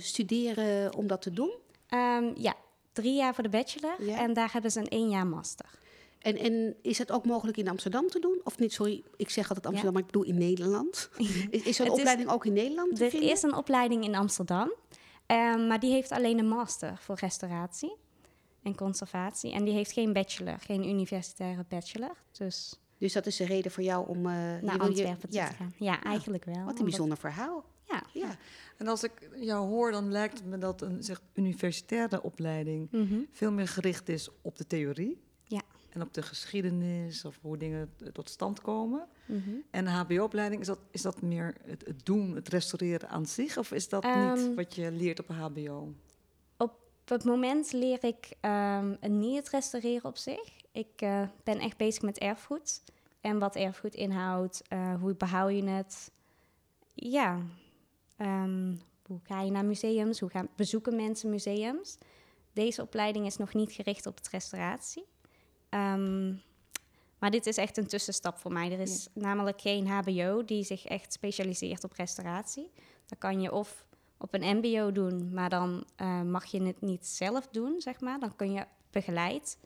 studeren 0.01 0.95
om 0.95 1.07
dat 1.07 1.21
te 1.21 1.31
doen? 1.31 1.53
Ehm, 1.87 2.31
ja, 2.35 2.55
drie 2.93 3.13
jaar 3.13 3.33
voor 3.33 3.43
de 3.43 3.49
bachelor. 3.49 4.03
Ja. 4.03 4.17
En 4.17 4.33
daar 4.33 4.51
hebben 4.51 4.71
ze 4.71 4.79
een 4.79 4.89
één 4.89 5.09
jaar 5.09 5.27
master. 5.27 5.79
En, 6.21 6.37
en 6.37 6.75
is 6.81 6.97
het 6.97 7.11
ook 7.11 7.25
mogelijk 7.25 7.57
in 7.57 7.67
Amsterdam 7.67 8.07
te 8.07 8.19
doen? 8.19 8.41
Of 8.43 8.59
niet, 8.59 8.73
sorry, 8.73 9.03
ik 9.15 9.29
zeg 9.29 9.47
altijd 9.47 9.65
Amsterdam, 9.65 9.93
maar 9.93 10.01
ik 10.01 10.07
bedoel 10.11 10.27
in 10.27 10.37
Nederland. 10.37 11.09
Is, 11.17 11.63
is 11.63 11.75
zo'n 11.75 11.85
Het 11.85 11.95
is- 11.95 11.99
opleiding 11.99 12.29
ook 12.29 12.45
in 12.45 12.53
Nederland 12.53 12.95
te 12.95 13.03
Er 13.03 13.09
vinden? 13.09 13.29
is 13.29 13.41
een 13.41 13.55
opleiding 13.55 14.03
in 14.03 14.15
Amsterdam, 14.15 14.73
ehm, 15.25 15.67
maar 15.67 15.79
die 15.79 15.91
heeft 15.91 16.11
alleen 16.11 16.39
een 16.39 16.47
master 16.47 16.97
voor 16.97 17.15
restauratie 17.19 17.95
en 18.63 18.75
conservatie. 18.75 19.51
En 19.53 19.63
die 19.63 19.73
heeft 19.73 19.91
geen 19.91 20.13
bachelor, 20.13 20.57
geen 20.59 20.89
universitaire 20.89 21.65
bachelor. 21.69 22.15
Dus 22.31 22.79
Dus 22.97 23.13
dat 23.13 23.25
is 23.25 23.35
de 23.35 23.45
reden 23.45 23.71
voor 23.71 23.83
jou 23.83 24.07
om... 24.07 24.25
eh, 24.25 24.33
je 24.59 24.65
naar 24.65 24.75
je- 24.75 24.79
Antwerpen 24.81 25.29
ja, 25.31 25.47
te 25.47 25.53
gaan. 25.55 25.73
Ja, 25.77 26.03
eigenlijk 26.03 26.45
wel. 26.45 26.53
Wat 26.53 26.63
een 26.63 26.69
omdat- 26.69 26.83
bijzonder 26.83 27.17
verhaal. 27.17 27.65
Ja. 27.87 28.03
Ja. 28.13 28.35
En 28.77 28.87
als 28.87 29.03
ik 29.03 29.11
jou 29.35 29.67
hoor, 29.67 29.91
dan 29.91 30.11
lijkt 30.11 30.37
het 30.37 30.47
me 30.47 30.57
dat 30.57 30.81
een 30.81 31.03
zeg, 31.03 31.21
universitaire 31.33 32.21
opleiding 32.23 32.87
Mhm. 32.91 33.19
veel 33.31 33.51
meer 33.51 33.67
gericht 33.67 34.09
is 34.09 34.29
op 34.41 34.57
de 34.57 34.67
theorie. 34.67 35.21
En 35.91 36.01
op 36.01 36.13
de 36.13 36.21
geschiedenis 36.21 37.25
of 37.25 37.39
hoe 37.41 37.57
dingen 37.57 37.93
tot 38.13 38.29
stand 38.29 38.61
komen. 38.61 39.07
Mhm. 39.25 39.49
En 39.71 39.87
HBO-opleiding, 39.87 40.61
is 40.61 40.67
dat, 40.67 40.79
is 40.91 41.01
dat 41.01 41.21
meer 41.21 41.55
het, 41.65 41.85
het 41.85 42.05
doen, 42.05 42.35
het 42.35 42.47
restaureren 42.47 43.09
aan 43.09 43.25
zich? 43.25 43.57
Of 43.57 43.71
is 43.71 43.89
dat 43.89 44.03
Ehm, 44.03 44.33
niet 44.33 44.55
wat 44.55 44.75
je 44.75 44.91
leert 44.91 45.19
op 45.19 45.29
een 45.29 45.35
HBO? 45.35 45.93
Op 46.57 46.73
het 47.05 47.23
moment 47.23 47.71
leer 47.71 48.03
ik 48.03 48.33
ehm, 48.39 48.95
niet 49.01 49.37
het 49.37 49.49
restaureren 49.49 50.05
op 50.05 50.17
zich. 50.17 50.61
Ik 50.71 51.01
eh, 51.01 51.21
ben 51.43 51.59
echt 51.59 51.77
bezig 51.77 52.01
met 52.01 52.17
erfgoed. 52.17 52.81
En 53.21 53.39
wat 53.39 53.55
erfgoed 53.55 53.95
inhoudt, 53.95 54.61
eh, 54.67 54.93
hoe 55.01 55.15
behoud 55.15 55.51
je 55.51 55.63
het? 55.63 56.11
Ja, 56.93 57.41
ehm, 58.17 58.75
hoe 59.05 59.19
ga 59.23 59.41
je 59.41 59.51
naar 59.51 59.65
museums? 59.65 60.19
Hoe 60.19 60.29
gaan, 60.29 60.49
bezoeken 60.55 60.95
mensen 60.95 61.29
museums? 61.29 61.97
Deze 62.53 62.81
opleiding 62.81 63.25
is 63.25 63.37
nog 63.37 63.53
niet 63.53 63.71
gericht 63.71 64.05
op 64.05 64.15
het 64.15 64.29
restauratie. 64.29 65.05
Ehm, 65.71 66.33
Maar 67.19 67.31
dit 67.31 67.45
is 67.45 67.57
echt 67.57 67.77
een 67.77 67.87
tussenstap 67.87 68.37
voor 68.37 68.51
mij. 68.53 68.71
Er 68.71 68.79
is 68.79 69.07
namelijk 69.13 69.61
geen 69.61 69.87
HBO 69.87 70.45
die 70.45 70.63
zich 70.63 70.85
echt 70.85 71.13
specialiseert 71.13 71.83
op 71.83 71.91
restauratie. 71.93 72.71
Dan 73.05 73.17
kan 73.17 73.41
je 73.41 73.51
of 73.51 73.85
op 74.17 74.33
een 74.33 74.57
MBO 74.57 74.91
doen, 74.91 75.33
maar 75.33 75.49
dan 75.49 75.85
eh, 75.95 76.21
mag 76.21 76.45
je 76.45 76.63
het 76.63 76.81
niet 76.81 77.07
zelf 77.07 77.47
doen, 77.47 77.81
zeg 77.81 77.99
maar. 77.99 78.19
Dan 78.19 78.35
kun 78.35 78.51
je 78.51 78.65
begeleid 78.91 79.57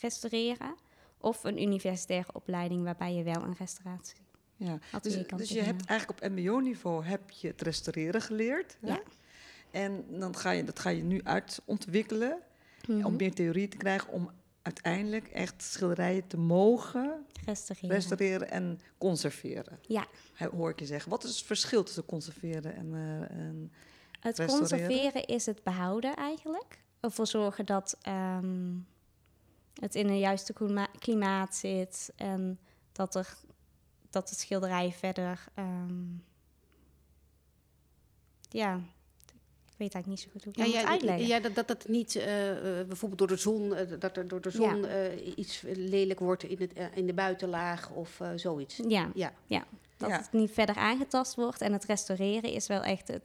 restaureren. 0.00 0.74
Of 1.20 1.44
een 1.44 1.62
universitaire 1.62 2.28
opleiding 2.32 2.84
waarbij 2.84 3.14
je 3.14 3.22
wel 3.22 3.42
een 3.42 3.54
restauratie. 3.58 4.20
Ja. 4.56 4.78
Dus, 5.02 5.26
dus 5.36 5.48
je 5.48 5.60
hebt 5.62 5.84
eigenlijk 5.84 6.22
op 6.24 6.30
mbo-niveau 6.30 7.04
heb 7.04 7.30
je 7.30 7.48
het 7.48 7.62
restaureren 7.62 8.22
geleerd. 8.22 8.76
hè? 8.80 8.88
Ja. 8.88 9.00
En 9.70 10.04
dan 10.18 10.36
ga 10.36 10.50
je, 10.50 10.64
dat 10.64 10.78
ga 10.78 10.90
je 10.90 11.02
nu 11.02 11.20
uitontwikkelen 11.24 12.38
Mhm. 12.86 13.04
om 13.06 13.16
meer 13.16 13.34
theorie 13.34 13.68
te 13.68 13.76
krijgen 13.76 14.12
om 14.12 14.30
uiteindelijk 14.62 15.28
echt 15.28 15.62
schilderijen 15.62 16.26
te 16.26 16.36
mogen 16.38 17.26
Restaureren. 17.44 17.90
restaureren 17.96 18.50
en 18.50 18.80
conserveren. 18.98 19.78
Ja. 19.86 20.06
Hoor 20.50 20.70
ik 20.70 20.78
je 20.80 20.86
zeggen. 20.86 21.10
Wat 21.10 21.24
is 21.24 21.36
het 21.36 21.46
verschil 21.46 21.82
tussen 21.82 22.04
conserveren 22.06 22.74
en, 22.76 22.94
eh, 22.94 23.38
en 23.38 23.72
Het 24.20 24.38
Restaureren? 24.38 24.58
conserveren 24.58 25.24
is 25.26 25.46
het 25.46 25.62
behouden 25.62 26.16
eigenlijk. 26.16 26.82
Ervoor 27.00 27.26
zorgen 27.26 27.66
dat 27.66 27.96
ehm, 28.02 28.76
het 29.74 29.94
in 29.94 30.08
een 30.08 30.18
juiste 30.18 30.52
klima- 30.52 30.88
klimaat 30.98 31.54
zit 31.56 32.12
en 32.16 32.58
dat, 32.92 33.14
er, 33.14 33.36
dat 34.10 34.30
het 34.30 34.38
schilderij 34.38 34.92
verder. 34.92 35.44
ehm, 35.54 36.04
ja, 38.48 38.80
weet 39.80 39.94
eigenlijk 39.94 40.06
niet 40.06 40.20
zo 40.20 40.28
goed 40.32 40.44
hoe 40.44 40.52
ik 40.52 40.58
Ja, 40.58 40.64
dat 40.64 40.72
ja, 40.72 40.80
moet 40.80 40.90
uitleggen. 40.90 41.26
ja, 41.26 41.40
dat, 41.40 41.54
dat 41.54 41.68
het 41.68 41.88
niet 41.88 42.16
eh, 42.16 42.50
eh, 42.80 42.86
bijvoorbeeld 42.86 43.18
door 43.18 43.28
de 43.28 43.36
zon, 43.36 43.74
eh, 43.74 43.86
dat 43.98 44.16
er 44.16 44.28
door 44.28 44.40
de 44.40 44.50
zon 44.50 44.80
Ja. 44.82 44.88
eh, 44.88 45.36
iets 45.36 45.62
lelijk 45.74 46.18
wordt 46.20 46.42
in, 46.42 46.58
het, 46.58 46.72
in 46.94 47.06
de 47.06 47.14
buitenlaag 47.14 47.90
of 47.90 48.20
eh, 48.20 48.30
zoiets. 48.36 48.80
Ja, 48.88 49.10
Ja. 49.14 49.32
dat 49.96 50.08
Ja. 50.10 50.16
het 50.16 50.32
niet 50.32 50.50
verder 50.50 50.74
aangetast 50.76 51.34
wordt. 51.34 51.60
En 51.60 51.72
het 51.72 51.84
restaureren 51.84 52.50
is 52.52 52.66
wel 52.66 52.82
echt 52.82 53.08
het, 53.08 53.22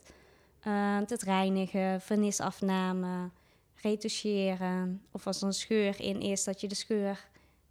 eh, 0.62 1.00
het 1.08 1.22
reinigen, 1.22 2.02
vernisafname, 2.02 3.30
retoucheren. 3.82 5.02
Of 5.12 5.28
als 5.28 5.42
er 5.42 5.48
een 5.48 5.54
scheur 5.54 6.02
in 6.02 6.22
is, 6.22 6.44
dat 6.44 6.62
je 6.62 6.68
de 6.68 6.76
scheur 6.76 7.28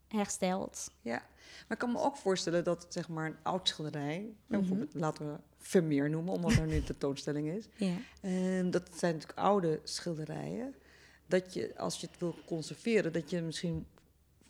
herstelt. 0.09 0.91
Ja, 1.03 1.13
maar 1.17 1.67
ik 1.69 1.79
kan 1.79 1.93
me 1.93 1.99
ook 2.01 2.17
voorstellen 2.17 2.65
dat 2.65 2.87
zeg 2.89 3.09
maar 3.09 3.27
een 3.27 3.37
oud 3.43 3.69
schilderij, 3.69 4.19
Mhm. 4.47 4.59
bijvoorbeeld 4.61 4.95
laten 4.95 5.33
we 5.33 5.39
Vermeer 5.67 6.11
noemen, 6.11 6.33
omdat 6.35 6.53
er 6.53 6.67
nu 6.67 6.75
een 6.75 6.85
tentoonstelling 6.95 7.49
is. 7.49 7.69
Ja. 7.77 7.95
En 8.21 8.71
dat 8.71 8.91
zijn 8.97 9.13
natuurlijk 9.13 9.39
oude 9.39 9.81
schilderijen. 9.85 10.75
Dat 11.27 11.55
je, 11.55 11.79
als 11.79 12.01
je 12.01 12.07
het 12.11 12.19
wil 12.21 12.35
conserveren, 12.47 13.13
dat 13.13 13.31
je 13.31 13.43
misschien 13.43 13.87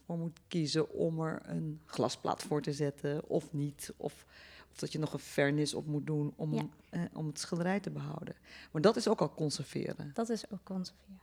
voor 0.06 0.18
moet 0.18 0.38
kiezen 0.48 0.90
om 0.90 1.20
er 1.20 1.40
een 1.44 1.80
glasplaat 1.86 2.42
voor 2.42 2.62
te 2.62 2.72
zetten 2.72 3.28
of 3.28 3.52
niet. 3.52 3.92
Of, 3.96 4.24
of 4.72 4.78
dat 4.78 4.92
je 4.92 4.98
nog 4.98 5.12
een 5.12 5.18
vernis 5.18 5.74
op 5.74 5.86
moet 5.86 6.06
doen 6.06 6.32
om, 6.36 6.54
Ja. 6.54 6.66
eh, 6.90 7.00
om 7.12 7.26
het 7.26 7.38
schilderij 7.38 7.80
te 7.80 7.90
behouden. 7.90 8.34
Maar 8.72 8.82
dat 8.82 8.96
is 8.96 9.08
ook 9.08 9.20
al 9.20 9.34
conserveren. 9.34 10.10
Dat 10.14 10.28
is 10.28 10.50
ook 10.50 10.60
conserveren. 10.64 11.22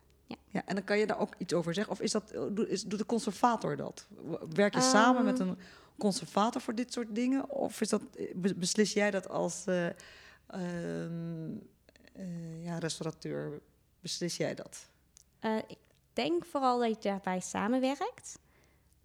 Ja, 0.53 0.61
en 0.65 0.75
dan 0.75 0.83
kan 0.83 0.97
je 0.97 1.07
daar 1.07 1.19
ook 1.19 1.33
iets 1.37 1.53
over 1.53 1.73
zeggen. 1.73 1.93
Of 1.93 2.01
is 2.01 2.11
dat, 2.11 2.29
doe- 2.51 2.69
is, 2.69 2.83
doet 2.83 2.99
de 2.99 3.05
conservator 3.05 3.75
dat? 3.75 4.07
Werk 4.53 4.73
je 4.73 4.81
samen 4.81 5.25
met 5.25 5.39
Ehm. 5.39 5.49
een 5.49 5.57
conservator 6.01 6.61
voor 6.61 6.75
dit 6.75 6.93
soort 6.93 7.15
dingen? 7.15 7.49
Of 7.49 7.81
is 7.81 7.89
dat, 7.89 8.01
be- 8.35 8.55
beslis 8.55 8.93
jij 8.93 9.11
dat 9.11 9.29
als 9.29 9.65
eh, 9.65 9.85
ehm, 10.47 11.51
eh, 12.13 12.63
ja, 12.63 12.77
restaurateur? 12.77 13.61
Beslis 13.99 14.37
jij 14.37 14.55
dat? 14.55 14.87
Eh, 15.39 15.57
ik 15.67 15.77
denk 16.13 16.45
vooral 16.45 16.79
dat 16.79 17.03
je 17.03 17.09
daarbij 17.09 17.39
samenwerkt. 17.39 18.39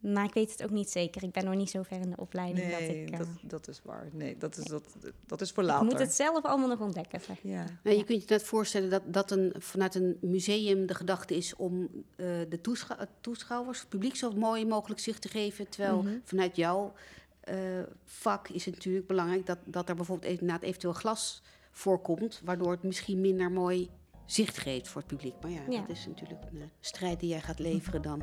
Maar 0.01 0.25
ik 0.25 0.35
weet 0.35 0.51
het 0.51 0.63
ook 0.63 0.71
niet 0.71 0.91
zeker. 0.91 1.23
Ik 1.23 1.33
ben 1.33 1.45
nog 1.45 1.55
niet 1.55 1.71
zo 1.71 1.83
ver 1.83 2.01
in 2.01 2.11
de 2.11 2.17
opleiding 2.17 2.71
dat 2.71 2.81
ik... 2.81 3.11
eh, 3.11 3.19
dat, 3.19 3.29
dat 3.43 3.69
is 3.69 3.81
waar. 3.85 4.09
Nee, 4.13 4.37
dat 4.37 4.57
is, 4.57 4.65
dat, 4.65 4.97
dat 5.27 5.41
is 5.41 5.51
voor 5.51 5.63
ik 5.63 5.69
later. 5.69 5.85
moet 5.87 5.99
het 5.99 6.13
zelf 6.13 6.45
allemaal 6.45 6.69
nog 6.69 6.81
ontdekken. 6.81 7.21
Zeg. 7.21 7.39
Ja. 7.43 7.65
Nou, 7.83 7.97
je 7.97 8.05
kunt 8.05 8.21
je 8.23 8.29
net 8.29 8.43
voorstellen 8.43 8.91
dat, 8.91 9.03
dat 9.07 9.31
een, 9.31 9.53
vanuit 9.59 9.95
een 9.95 10.17
museum 10.21 10.87
de 10.87 10.95
gedachte 10.95 11.37
is 11.37 11.57
om 11.57 11.83
eh, 12.17 12.27
de 12.49 12.61
toeschou- 12.61 13.01
eh, 13.01 13.07
toeschouwers, 13.21 13.81
het 13.81 13.89
publiek, 13.89 14.17
zo 14.17 14.31
mooi 14.33 14.67
mogelijk 14.67 15.01
zicht 15.01 15.23
te 15.23 15.29
geven. 15.29 15.69
Terwijl 15.69 16.03
Mhm. 16.03 16.15
vanuit 16.25 16.57
jouw 16.57 16.93
eh, 17.41 17.57
vak 18.05 18.49
is 18.49 18.65
het 18.65 18.75
natuurlijk 18.75 19.07
belangrijk 19.07 19.47
dat, 19.47 19.59
dat 19.65 19.89
er 19.89 19.95
bijvoorbeeld 19.95 20.29
even- 20.33 20.41
inderdaad 20.41 20.69
eventueel 20.69 20.93
glas 20.93 21.43
voorkomt, 21.71 22.41
waardoor 22.45 22.71
het 22.71 22.83
misschien 22.83 23.21
minder 23.21 23.51
mooi 23.53 23.89
zicht 24.27 24.59
geeft 24.59 24.89
voor 24.89 25.01
het 25.01 25.11
publiek. 25.11 25.35
Maar 25.41 25.51
ja, 25.51 25.61
Ja. 25.69 25.81
dat 25.81 25.89
is 25.89 26.07
natuurlijk 26.07 26.41
een 26.53 26.61
eh, 26.61 26.67
strijd 26.81 27.21
die 27.21 27.29
jij 27.29 27.41
gaat 27.41 27.59
leveren 27.59 28.03
dan. 28.03 28.23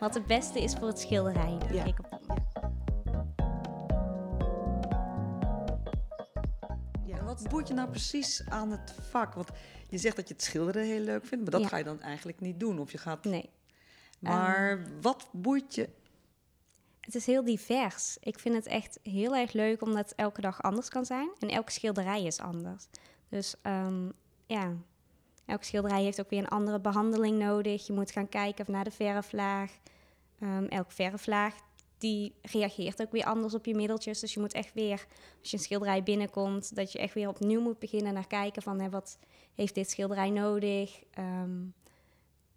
Wat 0.00 0.14
het 0.14 0.26
beste 0.26 0.62
is 0.62 0.74
voor 0.74 0.86
het 0.86 0.98
schilderij, 1.00 1.58
denk 1.58 1.72
Ja. 1.72 1.84
ik. 1.84 1.98
Op 1.98 2.10
dat 2.10 2.20
moment. 2.26 2.46
En 7.18 7.24
wat 7.24 7.48
boeit 7.48 7.68
je 7.68 7.74
nou 7.74 7.88
precies 7.90 8.42
aan 8.48 8.70
het 8.70 8.94
vak? 9.10 9.34
Want 9.34 9.48
je 9.88 9.98
zegt 9.98 10.16
dat 10.16 10.28
je 10.28 10.34
het 10.34 10.42
schilderen 10.42 10.82
heel 10.84 11.00
leuk 11.00 11.24
vindt, 11.26 11.42
maar 11.42 11.52
dat 11.52 11.60
Ja. 11.62 11.68
ga 11.68 11.76
je 11.76 11.84
dan 11.84 12.00
eigenlijk 12.00 12.40
niet 12.40 12.60
doen. 12.60 12.78
Of 12.78 12.92
je 12.92 12.98
gaat... 12.98 13.24
Nee, 13.24 13.50
Maar 14.20 14.86
wat 15.00 15.28
boeit 15.32 15.74
je 15.74 15.88
het 17.00 17.14
is 17.14 17.26
heel 17.26 17.44
divers. 17.44 18.16
Ik 18.20 18.38
vind 18.38 18.54
het 18.54 18.66
echt 18.66 18.98
heel 19.02 19.36
erg 19.36 19.52
leuk 19.52 19.82
omdat 19.82 19.98
het 20.08 20.14
elke 20.14 20.40
dag 20.40 20.62
anders 20.62 20.88
kan 20.88 21.04
zijn. 21.04 21.28
En 21.38 21.48
elke 21.48 21.72
schilderij 21.72 22.22
is 22.24 22.38
anders. 22.38 22.86
Dus 23.28 23.54
ehm, 23.62 24.10
ja, 24.46 24.72
elke 25.48 25.64
schilderij 25.64 26.02
heeft 26.02 26.20
ook 26.20 26.30
weer 26.30 26.38
een 26.38 26.48
andere 26.48 26.80
behandeling 26.80 27.38
nodig. 27.38 27.86
Je 27.86 27.92
moet 27.92 28.10
gaan 28.10 28.28
kijken 28.28 28.64
naar 28.68 28.84
de 28.84 28.90
verflaag. 28.90 29.70
Ehm 30.40 30.64
elke 30.64 30.92
verflaag 30.92 31.54
die 31.98 32.34
reageert 32.42 33.02
ook 33.02 33.12
weer 33.12 33.24
anders 33.24 33.54
op 33.54 33.64
je 33.64 33.74
middeltjes. 33.74 34.20
Dus 34.20 34.34
je 34.34 34.40
moet 34.40 34.52
echt 34.52 34.74
weer, 34.74 35.06
als 35.40 35.50
je 35.50 35.56
een 35.56 35.62
schilderij 35.62 36.02
binnenkomt, 36.02 36.76
dat 36.76 36.92
je 36.92 36.98
echt 36.98 37.14
weer 37.14 37.28
opnieuw 37.28 37.60
moet 37.60 37.78
beginnen 37.78 38.14
naar 38.14 38.26
kijken 38.26 38.62
van 38.62 38.80
hè, 38.80 38.90
wat 38.90 39.18
heeft 39.54 39.74
dit 39.74 39.90
schilderij 39.90 40.30
nodig? 40.30 41.02
Ehm, 41.10 41.64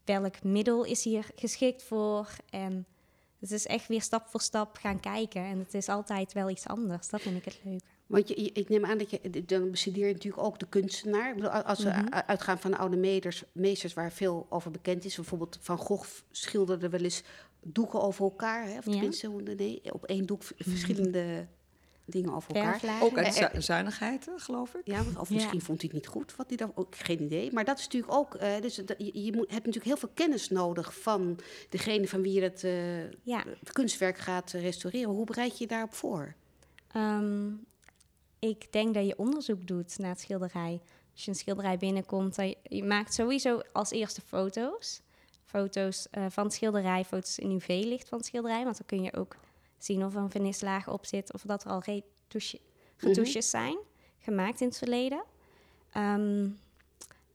welk 0.06 0.44
middel 0.44 0.84
is 0.84 1.04
hier 1.04 1.30
geschikt 1.36 1.84
voor? 1.84 2.30
En 2.50 2.86
het 3.40 3.52
is 3.52 3.66
echt 3.66 3.88
weer 3.88 4.02
stap 4.02 4.28
voor 4.28 4.42
stap 4.42 4.78
gaan 4.78 5.00
kijken. 5.00 5.44
En 5.44 5.60
het 5.60 5.74
is 5.74 5.90
altijd 5.90 6.34
wel 6.34 6.50
iets 6.50 6.68
anders. 6.68 7.10
Dat 7.10 7.22
vind 7.22 7.38
ik 7.38 7.46
het 7.46 7.60
leuk. 7.64 7.82
Want 8.12 8.28
je, 8.28 8.42
je- 8.44 8.52
ik 8.52 8.70
neem 8.70 8.86
aan 8.86 8.98
dat 8.98 9.10
je, 9.10 9.44
dan 9.46 9.72
bestudeer 9.72 10.08
je 10.08 10.14
natuurlijk 10.14 10.44
ook 10.44 10.60
de 10.60 10.68
kunstenaar. 10.70 11.30
Ik 11.30 11.36
bedoel, 11.36 11.50
als 11.52 11.84
we 11.84 11.90
Mhm. 11.90 12.08
uitgaan 12.26 12.60
van 12.60 12.78
oude 12.78 12.98
meesters, 12.98 13.44
meesters 13.52 13.94
waar 13.94 14.12
veel 14.12 14.46
over 14.50 14.72
bekend 14.72 15.06
is. 15.06 15.16
Bijvoorbeeld 15.16 15.58
Van 15.62 15.78
Gogh 15.78 16.08
schilderde 16.32 16.90
wel 16.90 17.00
eens 17.02 17.24
doeken 17.64 18.02
over 18.02 18.24
elkaar. 18.24 18.64
Hè? 18.64 18.78
Of 18.78 18.86
Ja. 18.86 18.92
tenminste, 18.92 19.28
nee, 19.30 19.82
op 19.94 20.06
één 20.06 20.26
doek 20.26 20.44
v- 20.44 20.52
verschillende 20.58 21.48
dingen 22.06 22.34
over 22.34 22.56
elkaar. 22.56 22.72
Verflagen. 22.80 23.06
ook 23.06 23.18
uit 23.18 23.38
Eh, 23.38 23.50
zu- 23.54 23.62
zuinigheid, 23.62 24.28
eh, 24.28 24.34
geloof 24.38 24.74
ik? 24.74 24.82
Ja, 24.84 25.00
of 25.18 25.30
Ja. 25.30 25.36
misschien 25.36 25.62
vond 25.62 25.82
hij 25.82 25.90
het 25.94 26.02
niet 26.02 26.08
goed, 26.08 26.36
wat 26.36 26.48
hij 26.48 26.58
daar 26.58 26.70
ook 26.76 26.96
geen 26.96 27.22
idee. 27.22 27.52
Maar 27.54 27.66
dat 27.66 27.78
is 27.80 27.84
natuurlijk 27.84 28.14
ook, 28.14 28.36
eh, 28.36 28.62
dus 28.62 28.76
dat- 28.76 28.96
je, 28.98 29.24
je 29.24 29.32
moet, 29.36 29.50
hebt 29.52 29.66
natuurlijk 29.66 29.86
heel 29.86 29.98
veel 29.98 30.12
kennis 30.14 30.50
nodig 30.50 31.00
van 31.02 31.40
degene 31.70 32.08
van 32.08 32.22
wie 32.22 32.34
je 32.34 32.42
het, 32.42 32.64
eh, 32.64 33.04
Ja. 33.12 33.44
het 33.60 33.72
kunstwerk 33.72 34.18
gaat 34.18 34.54
eh, 34.54 34.62
restaureren. 34.62 35.10
Hoe 35.12 35.26
bereid 35.26 35.52
je 35.58 35.64
je 35.64 35.68
daarop 35.68 35.94
voor? 35.94 36.34
Ehm, 36.92 37.50
ik 38.50 38.72
denk 38.72 38.94
dat 38.94 39.06
je 39.08 39.18
onderzoek 39.18 39.68
doet 39.68 39.98
naar 39.98 40.10
het 40.10 40.20
schilderij. 40.20 40.82
Als 41.14 41.24
je 41.24 41.30
een 41.32 41.36
schilderij 41.38 41.78
binnenkomt, 41.78 42.36
dan 42.36 42.48
je, 42.48 42.58
je 42.64 42.84
maakt 42.84 43.14
sowieso 43.14 43.62
als 43.72 43.92
eerste 43.92 44.22
foto's. 44.22 45.02
Foto's 45.46 46.10
eh, 46.10 46.26
van 46.30 46.44
het 46.44 46.54
schilderij, 46.54 47.06
foto's 47.06 47.38
in 47.40 47.52
UV-licht 47.52 48.10
van 48.10 48.18
het 48.18 48.28
schilderij. 48.28 48.64
Want 48.64 48.78
dan 48.78 48.86
kun 48.86 49.04
je 49.04 49.14
ook 49.14 49.36
zien 49.78 50.06
of 50.06 50.16
er 50.16 50.22
een 50.22 50.30
vernislaag 50.32 50.90
op 50.90 51.06
zit 51.06 51.34
of 51.34 51.42
dat 51.42 51.64
er 51.64 51.70
al 51.72 51.82
retouche- 51.84 52.60
retouches 52.98 53.50
zijn 53.50 53.78
gemaakt 54.20 54.62
in 54.62 54.68
het 54.68 54.78
verleden. 54.78 55.24
Ehm, 55.92 56.50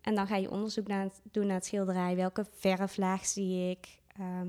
en 0.00 0.14
dan 0.14 0.26
ga 0.26 0.36
je 0.36 0.50
onderzoek 0.50 0.86
naar 0.86 1.02
het- 1.02 1.20
doen 1.32 1.46
naar 1.46 1.56
het 1.56 1.66
schilderij. 1.66 2.16
Welke 2.16 2.46
verflaag 2.52 3.26
zie 3.26 3.70
ik? 3.70 3.98
Ehm, 4.16 4.48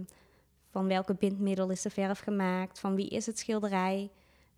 van 0.70 0.88
welke 0.88 1.14
bindmiddel 1.14 1.70
is 1.70 1.82
de 1.82 1.90
verf 1.90 2.20
gemaakt? 2.20 2.80
Van 2.80 2.96
wie 2.96 3.10
is 3.10 3.26
het 3.26 3.40
schilderij? 3.40 4.10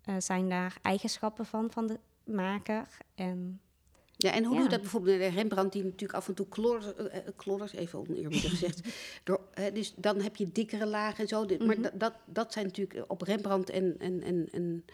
Eh, 0.04 0.14
zijn 0.18 0.48
daar 0.48 0.76
eigenschappen 0.82 1.46
van, 1.46 1.70
van 1.70 1.86
de 1.86 1.98
maker? 2.24 2.86
En 3.14 3.60
Ja, 4.16 4.32
en 4.32 4.44
hoe 4.44 4.52
Ja. 4.54 4.54
doe 4.54 4.62
je 4.64 4.68
dat 4.74 4.80
bijvoorbeeld 4.80 5.18
bij 5.18 5.28
Rembrandt, 5.28 5.72
die 5.72 5.84
natuurlijk 5.84 6.12
af 6.12 6.28
en 6.28 6.34
toe 6.34 6.48
klodders, 6.48 6.94
eh, 6.94 7.16
eh, 7.16 7.22
klodders 7.36 7.72
even 7.72 7.98
oneerbiedig 7.98 8.50
gezegd. 8.58 8.80
Door, 9.24 9.40
hè, 9.54 9.72
dus 9.72 9.94
dan 9.96 10.20
heb 10.20 10.36
je 10.36 10.52
dikkere 10.52 10.86
lagen 10.86 11.18
en 11.18 11.28
zo. 11.28 11.46
Dit- 11.46 11.58
Maar 11.66 11.74
Mhm. 11.74 11.82
dat, 11.82 11.92
dat, 12.00 12.14
dat 12.26 12.52
zijn 12.52 12.64
natuurlijk 12.66 13.04
op 13.10 13.22
Rembrandt 13.22 13.70
en, 13.70 13.94
en, 13.98 14.22
en, 14.22 14.48
en 14.52 14.84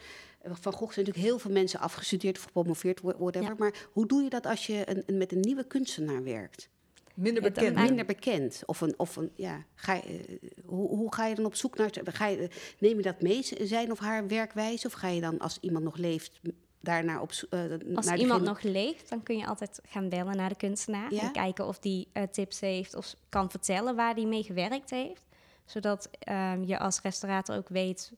Van 0.43 0.73
Gogh 0.73 0.93
zijn 0.93 1.07
natuurlijk 1.07 1.33
heel 1.33 1.39
veel 1.39 1.51
mensen 1.53 1.81
afgestudeerd 1.81 2.37
of 2.37 2.43
gepromoveerd, 2.43 3.01
wha- 3.01 3.17
whatever. 3.19 3.49
Ja. 3.49 3.55
Maar 3.59 3.87
hoe 3.93 4.07
doe 4.07 4.23
je 4.23 4.31
dat 4.31 4.47
als 4.47 4.67
je 4.67 4.91
een, 4.91 5.03
een- 5.07 5.19
met 5.19 5.33
een 5.33 5.41
nieuwe 5.41 5.65
kunstenaar 5.65 6.23
werkt? 6.23 6.69
Minder 7.17 7.43
bekend. 7.43 7.77
Minder 7.77 8.05
bekend. 8.05 8.63
Of 8.67 8.81
een, 8.81 8.95
of 8.97 9.17
een 9.17 9.31
ja, 9.35 9.65
ga 9.75 9.95
je, 9.95 10.01
eh, 10.03 10.49
hoe, 10.65 10.89
hoe 10.89 11.15
ga 11.15 11.27
je 11.27 11.35
dan 11.35 11.45
op 11.45 11.55
zoek 11.55 11.77
naar. 11.77 11.91
Ga 12.05 12.27
je, 12.27 12.49
neem 12.79 12.97
je 12.97 13.03
dat 13.03 13.21
mee, 13.21 13.43
zijn 13.43 13.91
of 13.91 13.99
haar 13.99 14.27
werkwijze? 14.29 14.87
Of 14.87 14.93
ga 14.93 15.09
je 15.09 15.21
dan, 15.21 15.39
als 15.39 15.59
iemand 15.61 15.85
nog 15.85 15.97
leeft, 15.97 16.41
daarnaar 16.81 17.21
op 17.21 17.33
zo- 17.33 17.47
eh, 17.51 17.97
als 17.97 18.07
naar 18.07 18.19
iemand 18.19 18.43
nog 18.43 18.63
leeft, 18.63 19.09
dan 19.09 19.23
kun 19.23 19.37
je 19.39 19.47
altijd 19.47 19.81
gaan 19.89 20.09
bellen 20.09 20.37
naar 20.37 20.49
de 20.49 20.57
kunstenaar. 20.57 21.15
Ja? 21.15 21.23
En 21.23 21.33
kijken 21.33 21.67
of 21.67 21.79
die 21.79 22.09
eh, 22.13 22.23
tips 22.23 22.61
heeft 22.61 22.95
of 22.95 23.15
kan 23.29 23.51
vertellen 23.51 23.97
waar 23.97 24.15
die 24.15 24.27
mee 24.27 24.43
gewerkt 24.43 24.91
heeft. 24.91 25.25
Zodat 25.65 26.09
ehm, 26.19 26.63
je 26.63 26.79
als 26.79 27.01
restaurator 27.01 27.57
ook 27.57 27.69
weet 27.69 28.13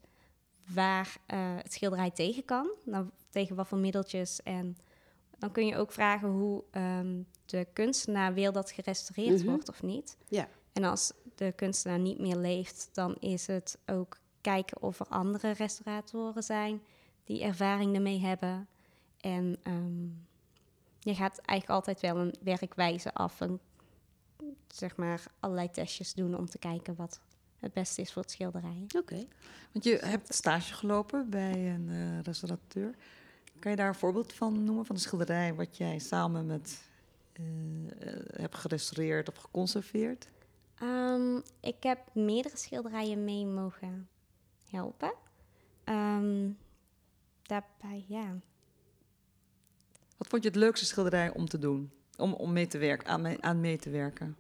waar 0.75 1.17
eh, 1.27 1.55
het 1.57 1.73
schilderij 1.73 2.11
tegen 2.11 2.45
kan. 2.45 2.71
Tegen 3.31 3.57
wat 3.57 3.69
voor 3.69 3.79
middeltjes. 3.79 4.43
En 4.43 4.77
dan 5.39 5.53
kun 5.53 5.67
je 5.67 5.77
ook 5.77 5.93
vragen 5.93 6.29
hoe 6.29 6.65
ehm, 6.71 7.23
de 7.47 7.67
kunstenaar 7.73 8.35
wil 8.35 8.53
dat 8.53 8.71
gerestaureerd 8.71 9.39
Mhm. 9.39 9.49
wordt 9.51 9.69
of 9.69 9.83
niet. 9.83 10.17
Ja. 10.29 10.49
En 10.73 10.85
als 10.85 11.13
de 11.35 11.53
kunstenaar 11.57 11.99
niet 11.99 12.19
meer 12.19 12.37
leeft, 12.37 12.89
dan 12.93 13.15
is 13.15 13.47
het 13.47 13.79
ook 13.87 14.17
kijken 14.41 14.83
of 14.83 15.01
er 15.01 15.07
andere 15.07 15.51
restauratoren 15.51 16.43
zijn 16.43 16.83
die 17.25 17.43
ervaring 17.43 17.95
ermee 17.95 18.19
hebben. 18.21 18.69
En 19.21 19.57
ehm, 19.63 20.03
je 20.99 21.15
gaat 21.15 21.39
eigenlijk 21.39 21.69
altijd 21.71 22.01
wel 22.01 22.17
een 22.17 22.35
werkwijze 22.43 23.15
af 23.15 23.41
en 23.41 23.61
zeg 24.69 24.97
maar 24.97 25.23
allerlei 25.41 25.71
testjes 25.71 26.15
doen 26.15 26.37
om 26.37 26.47
te 26.47 26.59
kijken 26.59 26.95
wat 26.97 27.21
het 27.59 27.73
beste 27.73 28.01
is 28.01 28.13
voor 28.13 28.23
het 28.23 28.31
schilderij. 28.31 28.87
Oké. 28.97 29.25
Want 29.73 29.85
je 29.85 29.97
hebt 30.05 30.35
stage 30.35 30.75
gelopen 30.75 31.31
bij 31.31 31.75
een 31.75 31.89
eh, 31.91 32.21
restaurateur. 32.23 32.95
Kan 33.59 33.71
je 33.71 33.77
daar 33.77 33.89
een 33.89 33.95
voorbeeld 33.95 34.33
van 34.33 34.65
noemen 34.65 34.87
van 34.87 34.95
een 34.95 35.01
schilderij 35.01 35.55
wat 35.55 35.77
jij 35.77 35.99
samen 35.99 36.47
met 36.47 36.83
eh, 37.33 37.45
eh, 37.45 38.41
hebt 38.41 38.55
gerestaureerd 38.55 39.29
of 39.29 39.37
geconserveerd? 39.37 40.29
Ehm, 40.75 41.37
ik 41.61 41.83
heb 41.83 41.99
meerdere 42.15 42.57
schilderijen 42.57 43.25
mee 43.25 43.47
mogen 43.47 44.09
helpen. 44.71 45.13
Ehm, 45.85 46.51
daarbij, 47.43 48.05
ja. 48.09 48.41
Wat 50.17 50.29
vond 50.29 50.43
je 50.43 50.49
het 50.49 50.59
leukste 50.59 50.87
schilderij 50.87 51.33
om 51.33 51.49
te 51.49 51.59
doen? 51.59 51.93
Om, 52.17 52.33
om 52.33 52.53
mee 52.53 52.67
te 52.67 52.79
werken, 52.79 53.09
aan, 53.09 53.23
mee, 53.23 53.43
aan 53.43 53.61
mee 53.61 53.79
te 53.79 53.91
werken? 53.91 54.37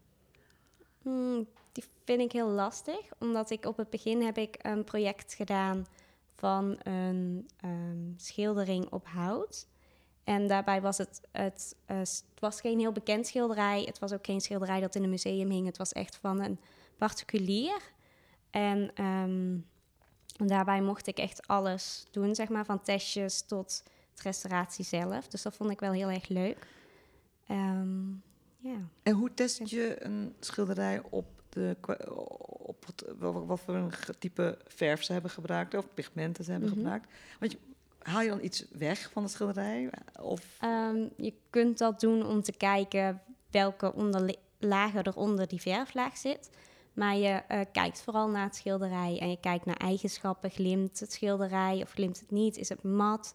Hmm, 1.03 1.47
die 1.73 1.85
vind 2.05 2.21
ik 2.21 2.33
heel 2.33 2.49
lastig, 2.49 3.01
omdat 3.19 3.51
ik 3.51 3.65
op 3.65 3.77
het 3.77 3.91
begin 3.91 4.23
heb 4.23 4.39
ik 4.39 4.57
een 4.63 4.85
project 4.85 5.35
gedaan 5.35 5.87
van 6.39 6.79
een 6.83 7.49
ehm, 7.61 8.17
schildering 8.17 8.91
op 8.91 9.07
hout. 9.07 9.67
En 10.25 10.47
daarbij 10.47 10.81
was 10.81 10.99
het, 10.99 11.21
het, 11.33 11.77
eh, 11.87 11.99
het 11.99 12.25
was 12.39 12.61
geen 12.61 12.79
heel 12.79 12.93
bekend 12.93 13.27
schilderij. 13.27 13.83
Het 13.83 13.99
was 13.99 14.13
ook 14.13 14.27
geen 14.27 14.41
schilderij 14.41 14.81
dat 14.81 14.95
in 14.95 15.03
een 15.03 15.11
museum 15.11 15.51
hing. 15.51 15.67
Het 15.67 15.77
was 15.77 15.93
echt 15.93 16.17
van 16.17 16.43
een 16.43 16.61
particulier. 16.97 17.81
En 18.51 18.91
ehm, 18.95 19.57
daarbij 20.49 20.83
mocht 20.83 21.07
ik 21.07 21.19
echt 21.19 21.47
alles 21.47 22.07
doen, 22.11 22.35
zeg 22.35 22.49
maar, 22.49 22.65
van 22.65 22.83
testjes 22.83 23.43
tot 23.43 23.83
het 24.11 24.21
restauratie 24.23 24.85
zelf. 24.85 25.29
Dus 25.29 25.43
dat 25.43 25.57
vond 25.57 25.71
ik 25.71 25.81
wel 25.81 25.93
heel 25.93 26.11
erg 26.11 26.29
leuk. 26.29 26.67
Ehm, 27.47 28.09
ja. 28.57 28.79
En 29.03 29.13
hoe 29.13 29.35
test 29.35 29.69
je 29.71 30.05
een 30.05 30.35
schilderij 30.41 31.03
op, 31.11 31.38
de, 31.59 31.77
kwa- 31.81 31.99
op 32.49 32.87
het, 32.87 33.05
wat 33.19 33.61
voor 33.61 33.75
een 33.75 33.93
type 34.19 34.59
verf 34.67 35.03
ze 35.03 35.13
hebben 35.13 35.31
gebruikt 35.31 35.75
of 35.75 35.87
pigmenten 35.95 36.45
ze 36.45 36.51
hebben 36.51 36.69
Mhm. 36.69 36.79
gebruikt? 36.79 37.07
Want 37.41 37.53
je, 37.53 37.59
haal 37.99 38.21
je 38.23 38.29
dan 38.29 38.45
iets 38.45 38.65
weg 38.71 39.11
van 39.13 39.23
het 39.23 39.33
schilderij? 39.33 39.91
Of 40.21 40.57
Ehm, 40.61 41.07
je 41.17 41.33
kunt 41.51 41.79
dat 41.79 42.01
doen 42.01 42.27
om 42.27 42.43
te 42.43 42.53
kijken 42.53 43.23
welke 43.51 43.95
onderli- 43.95 44.37
lagen 44.59 45.03
er 45.03 45.17
onder 45.17 45.49
die 45.49 45.61
verflaag 45.61 46.17
zit. 46.17 46.51
Maar 46.93 47.17
je 47.17 47.29
eh, 47.29 47.61
kijkt 47.73 48.01
vooral 48.03 48.29
naar 48.29 48.45
het 48.45 48.57
schilderij 48.57 49.19
en 49.21 49.31
je 49.31 49.41
kijkt 49.41 49.65
naar 49.65 49.77
eigenschappen. 49.77 50.51
Glimt 50.51 51.01
het 51.01 51.13
schilderij 51.13 51.83
of 51.83 51.91
glimt 51.91 52.21
het 52.21 52.31
niet? 52.31 52.57
Is 52.57 52.69
het 52.69 52.83
mat? 52.83 53.35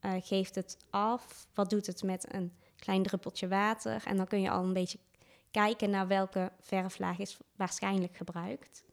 Eh, 0.00 0.12
geeft 0.20 0.54
het 0.54 0.76
af? 0.90 1.46
Wat 1.54 1.70
doet 1.70 1.86
het 1.86 2.02
met 2.02 2.34
een 2.34 2.52
klein 2.76 3.02
druppeltje 3.02 3.48
water? 3.48 4.02
En 4.06 4.16
dan 4.16 4.26
kun 4.26 4.40
je 4.40 4.50
al 4.50 4.62
een 4.64 4.72
beetje 4.72 4.98
kijken 5.54 5.90
naar 5.90 6.06
welke 6.06 6.52
verflaag 6.60 7.18
is 7.18 7.36
waarschijnlijk 7.56 8.16
gebruikt. 8.16 8.84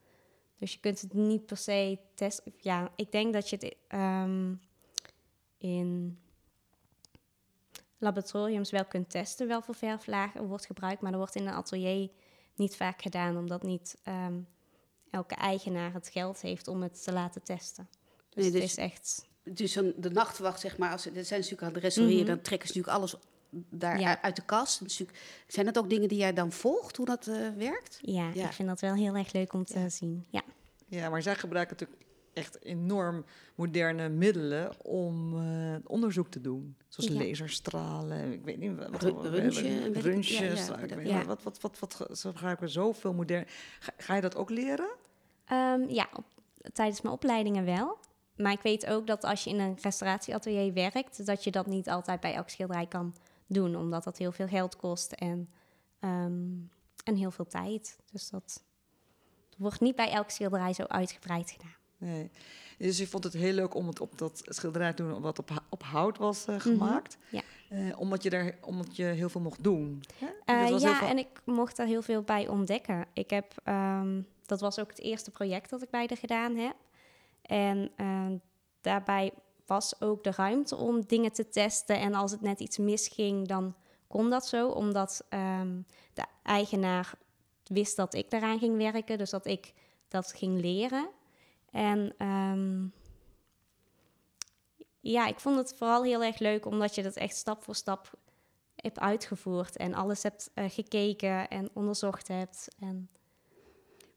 Dus 0.57 0.73
je 0.73 0.79
kunt 0.79 1.01
het 1.01 1.13
niet 1.13 1.45
per 1.45 1.57
se 1.57 1.99
testen. 2.15 2.53
Ja, 2.57 2.91
ik 2.95 3.11
denk 3.11 3.33
dat 3.33 3.49
je 3.49 3.55
het 3.59 3.75
ehm, 3.87 4.53
in 5.57 6.19
laboratoriums 7.97 8.71
wel 8.71 8.85
kunt 8.85 9.09
testen 9.09 9.47
welke 9.47 9.73
verflagen 9.73 10.41
er 10.41 10.47
wordt 10.47 10.65
gebruikt, 10.65 11.01
maar 11.01 11.11
dat 11.11 11.19
wordt 11.19 11.35
in 11.35 11.47
een 11.47 11.53
atelier 11.53 12.09
niet 12.55 12.75
vaak 12.75 13.01
gedaan, 13.01 13.37
omdat 13.37 13.63
niet 13.63 13.97
ehm, 14.03 14.39
elke 15.11 15.35
eigenaar 15.35 15.93
het 15.93 16.09
geld 16.09 16.41
heeft 16.41 16.67
om 16.67 16.81
het 16.81 17.03
te 17.03 17.11
laten 17.11 17.43
testen. 17.43 17.89
Dus, 18.29 18.43
Nee, 18.43 18.51
dus- 18.51 18.61
het 18.61 18.69
is 18.69 18.75
echt... 18.77 19.29
Dus 19.43 19.75
een, 19.75 19.93
de 19.97 20.09
nachtwacht, 20.09 20.59
zeg 20.59 20.77
maar, 20.77 20.91
als 20.91 21.03
dat 21.03 21.13
zijn 21.13 21.39
natuurlijk 21.39 21.67
aan 21.67 21.73
het 21.73 21.83
restaureren, 21.83 22.19
Mhm. 22.23 22.29
dan 22.33 22.41
trekken 22.41 22.67
ze 22.67 22.77
natuurlijk 22.77 23.03
alles 23.03 23.15
daar 23.69 23.99
Ja. 23.99 24.21
uit 24.21 24.35
de 24.35 24.45
kast. 24.45 24.81
Natuurlijk- 24.81 25.19
zijn 25.47 25.65
dat 25.65 25.77
ook 25.77 25.89
dingen 25.89 26.07
die 26.07 26.17
jij 26.17 26.33
dan 26.33 26.51
volgt, 26.51 26.97
hoe 26.97 27.05
dat 27.05 27.27
eh, 27.27 27.35
werkt? 27.57 27.99
Ja, 28.01 28.29
Ja. 28.33 28.45
ik 28.45 28.51
vind 28.53 28.67
dat 28.67 28.79
wel 28.79 28.93
heel 28.93 29.15
erg 29.15 29.33
leuk 29.33 29.53
om 29.53 29.65
te 29.65 29.79
Ja. 29.79 29.89
zien. 29.89 30.25
Ja. 30.29 30.41
Ja, 30.87 31.09
maar 31.09 31.21
zij 31.21 31.35
gebruiken 31.35 31.75
natuurlijk 31.79 32.09
echt 32.33 32.63
enorm 32.63 33.25
moderne 33.55 34.09
middelen 34.09 34.71
om 34.85 35.37
eh, 35.37 35.75
onderzoek 35.83 36.27
te 36.27 36.41
doen. 36.41 36.75
Zoals 36.87 37.09
Ja. 37.11 37.17
laserstralen, 37.27 38.33
ik 38.33 38.43
weet 38.43 38.57
niet 38.57 38.77
wat. 38.77 38.89
Wat- 38.89 39.01
wat, 39.01 39.13
wat, 41.41 41.59
wat, 41.59 41.79
wat, 41.79 41.97
wat, 41.97 42.17
ze 42.19 42.27
gebruiken 42.27 42.69
zoveel 42.69 43.13
modern. 43.13 43.45
Ga, 43.79 43.91
ga 43.97 44.15
je 44.15 44.21
dat 44.21 44.35
ook 44.35 44.49
leren? 44.49 44.89
Ehm, 45.45 45.81
ja, 45.89 46.07
op, 46.13 46.25
tijdens 46.73 47.01
mijn 47.01 47.13
opleidingen 47.15 47.65
wel. 47.65 47.97
Maar 48.35 48.51
ik 48.51 48.61
weet 48.61 48.85
ook 48.87 49.07
dat 49.07 49.23
als 49.23 49.43
je 49.43 49.49
in 49.49 49.59
een 49.59 49.77
restauratieatelier 49.81 50.73
werkt, 50.73 51.25
dat 51.25 51.43
je 51.43 51.51
dat 51.51 51.65
niet 51.67 51.89
altijd 51.89 52.19
bij 52.19 52.33
elk 52.33 52.49
schilderij 52.49 52.85
kan 52.87 53.15
doen, 53.53 53.75
omdat 53.75 54.03
dat 54.03 54.17
heel 54.17 54.31
veel 54.31 54.47
geld 54.47 54.75
kost 54.75 55.11
en, 55.11 55.49
ehm, 55.99 56.49
en 57.03 57.15
heel 57.15 57.31
veel 57.31 57.47
tijd. 57.47 57.97
Dus 58.11 58.29
dat 58.29 58.63
wordt 59.57 59.79
niet 59.79 59.95
bij 59.95 60.11
elk 60.11 60.29
schilderij 60.29 60.73
zo 60.73 60.83
uitgebreid 60.83 61.51
gedaan. 61.51 61.75
Nee. 61.97 62.31
Dus 62.77 62.97
je 62.97 63.07
vond 63.07 63.23
het 63.23 63.33
heel 63.33 63.53
leuk 63.53 63.73
om 63.75 63.87
het 63.87 63.99
op 64.01 64.17
dat 64.17 64.41
schilderij 64.45 64.93
te 64.93 65.03
doen 65.03 65.21
wat 65.21 65.39
op, 65.39 65.63
op 65.69 65.83
hout 65.83 66.17
was 66.17 66.45
Mhm. 66.45 66.55
eh, 66.55 66.61
gemaakt. 66.61 67.17
ja. 67.29 67.41
Eh, 67.69 67.99
omdat, 67.99 68.23
je 68.23 68.29
daar, 68.29 68.55
omdat 68.61 68.95
je 68.95 69.03
heel 69.03 69.29
veel 69.29 69.41
mocht 69.41 69.63
doen. 69.63 70.03
Hè? 70.15 70.27
Eh, 70.45 70.69
was 70.69 70.81
ja, 70.81 70.95
veel- 70.95 71.07
en 71.07 71.17
ik 71.17 71.41
mocht 71.45 71.79
er 71.79 71.85
heel 71.85 72.01
veel 72.01 72.21
bij 72.21 72.47
ontdekken. 72.47 73.05
Ik 73.13 73.29
heb, 73.29 73.53
ehm, 73.63 74.21
dat 74.45 74.59
was 74.61 74.79
ook 74.79 74.89
het 74.89 74.99
eerste 74.99 75.31
project 75.31 75.69
dat 75.69 75.81
ik 75.81 75.89
bij 75.89 76.07
de 76.07 76.15
gedaan 76.15 76.55
heb. 76.55 76.75
En 77.41 77.91
daarbij 78.81 79.31
was 79.71 80.01
ook 80.01 80.23
de 80.23 80.31
ruimte 80.31 80.75
om 80.75 81.05
dingen 81.05 81.31
te 81.31 81.49
testen. 81.49 81.99
En 81.99 82.13
als 82.13 82.31
het 82.31 82.41
net 82.41 82.59
iets 82.59 82.77
misging, 82.77 83.47
dan 83.47 83.75
kon 84.07 84.29
dat 84.29 84.47
zo. 84.47 84.69
Omdat 84.69 85.25
ehm, 85.29 85.81
de 86.13 86.23
eigenaar 86.43 87.13
wist 87.63 87.95
dat 87.95 88.13
ik 88.13 88.29
daaraan 88.29 88.59
ging 88.59 88.77
werken. 88.77 89.17
Dus 89.17 89.29
dat 89.29 89.45
ik 89.45 89.73
dat 90.07 90.33
ging 90.33 90.59
leren. 90.59 91.09
En 91.69 92.13
ehm, 92.17 92.85
ja, 94.99 95.27
ik 95.27 95.39
vond 95.39 95.57
het 95.57 95.73
vooral 95.77 96.03
heel 96.03 96.23
erg 96.23 96.39
leuk, 96.39 96.65
omdat 96.65 96.95
je 96.95 97.03
dat 97.03 97.15
echt 97.15 97.35
stap 97.35 97.63
voor 97.63 97.75
stap 97.75 98.11
hebt 98.75 98.99
uitgevoerd 98.99 99.77
en 99.77 99.93
alles 99.93 100.23
hebt 100.23 100.51
eh, 100.53 100.69
gekeken 100.69 101.47
en 101.47 101.69
onderzocht 101.73 102.27
hebt. 102.27 102.67
En 102.79 103.09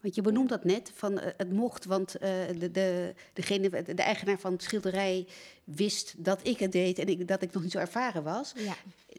Want 0.05 0.17
je 0.17 0.23
benoemt 0.23 0.49
dat 0.49 0.65
net, 0.65 0.91
van 0.95 1.19
eh, 1.19 1.33
het 1.37 1.53
mocht, 1.53 1.85
want 1.85 2.15
eh, 2.15 2.31
de, 2.59 2.71
de, 2.71 3.15
degene, 3.33 3.83
de 3.83 4.03
eigenaar 4.03 4.39
van 4.39 4.53
het 4.53 4.63
schilderij 4.63 5.27
wist 5.65 6.15
dat 6.17 6.47
ik 6.47 6.59
het 6.59 6.73
deed 6.73 6.99
en 6.99 7.07
ik, 7.07 7.29
dat 7.29 7.43
ik 7.43 7.53
nog 7.53 7.63
niet 7.63 7.73
zo 7.73 7.79
ervaren 7.79 8.23
was. 8.23 8.53
ja, 8.57 8.77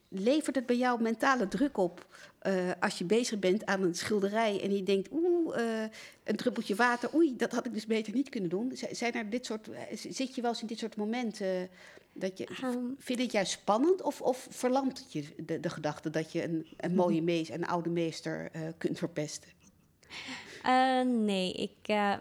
Levert 0.08 0.56
het 0.56 0.66
bij 0.66 0.78
jou 0.78 1.02
mentale 1.02 1.48
druk 1.48 1.78
op 1.78 2.06
eh, 2.40 2.72
als 2.80 2.98
je 2.98 3.04
bezig 3.04 3.40
bent 3.40 3.66
aan 3.66 3.82
een 3.82 3.96
schilderij 3.96 4.62
en 4.62 4.76
je 4.76 4.84
denkt, 4.84 5.10
oeh, 5.12 5.58
eh, 5.58 5.90
een 6.24 6.36
druppeltje 6.36 6.76
water, 6.76 7.16
oei, 7.16 7.36
dat 7.36 7.52
had 7.52 7.66
ik 7.66 7.74
dus 7.74 7.86
beter 7.86 8.14
niet 8.14 8.30
kunnen 8.30 8.50
doen. 8.50 8.72
Zijn 8.92 9.14
er 9.14 9.30
dit 9.30 9.46
soort, 9.46 9.70
zit 9.94 10.36
je 10.36 10.42
wel 10.42 10.52
eens 10.52 10.62
in 10.62 10.68
dit 10.68 10.80
soort 10.80 10.96
momenten 10.96 11.70
dat 12.14 12.38
je, 12.38 12.46
Ehm, 12.46 12.78
vind 12.98 13.18
je 13.18 13.24
het 13.24 13.32
juist 13.32 13.52
spannend 13.52 14.02
of, 14.02 14.22
of 14.22 14.48
verlamt 14.50 15.00
het 15.00 15.14
je 15.14 15.26
de, 15.46 15.60
de 15.60 15.70
gedachte 15.70 16.10
dat 16.10 16.32
je 16.32 16.44
een, 16.44 16.68
een 16.78 16.96
mooie 17.02 17.22
meester, 17.22 17.56
een 17.56 17.68
oude 17.68 17.90
meester 17.90 18.52
kunt 18.78 18.98
verpesten? 18.98 19.50
Eh, 20.66 21.02
nee, 21.08 21.52
ik, 21.54 21.76
eh, 21.82 22.14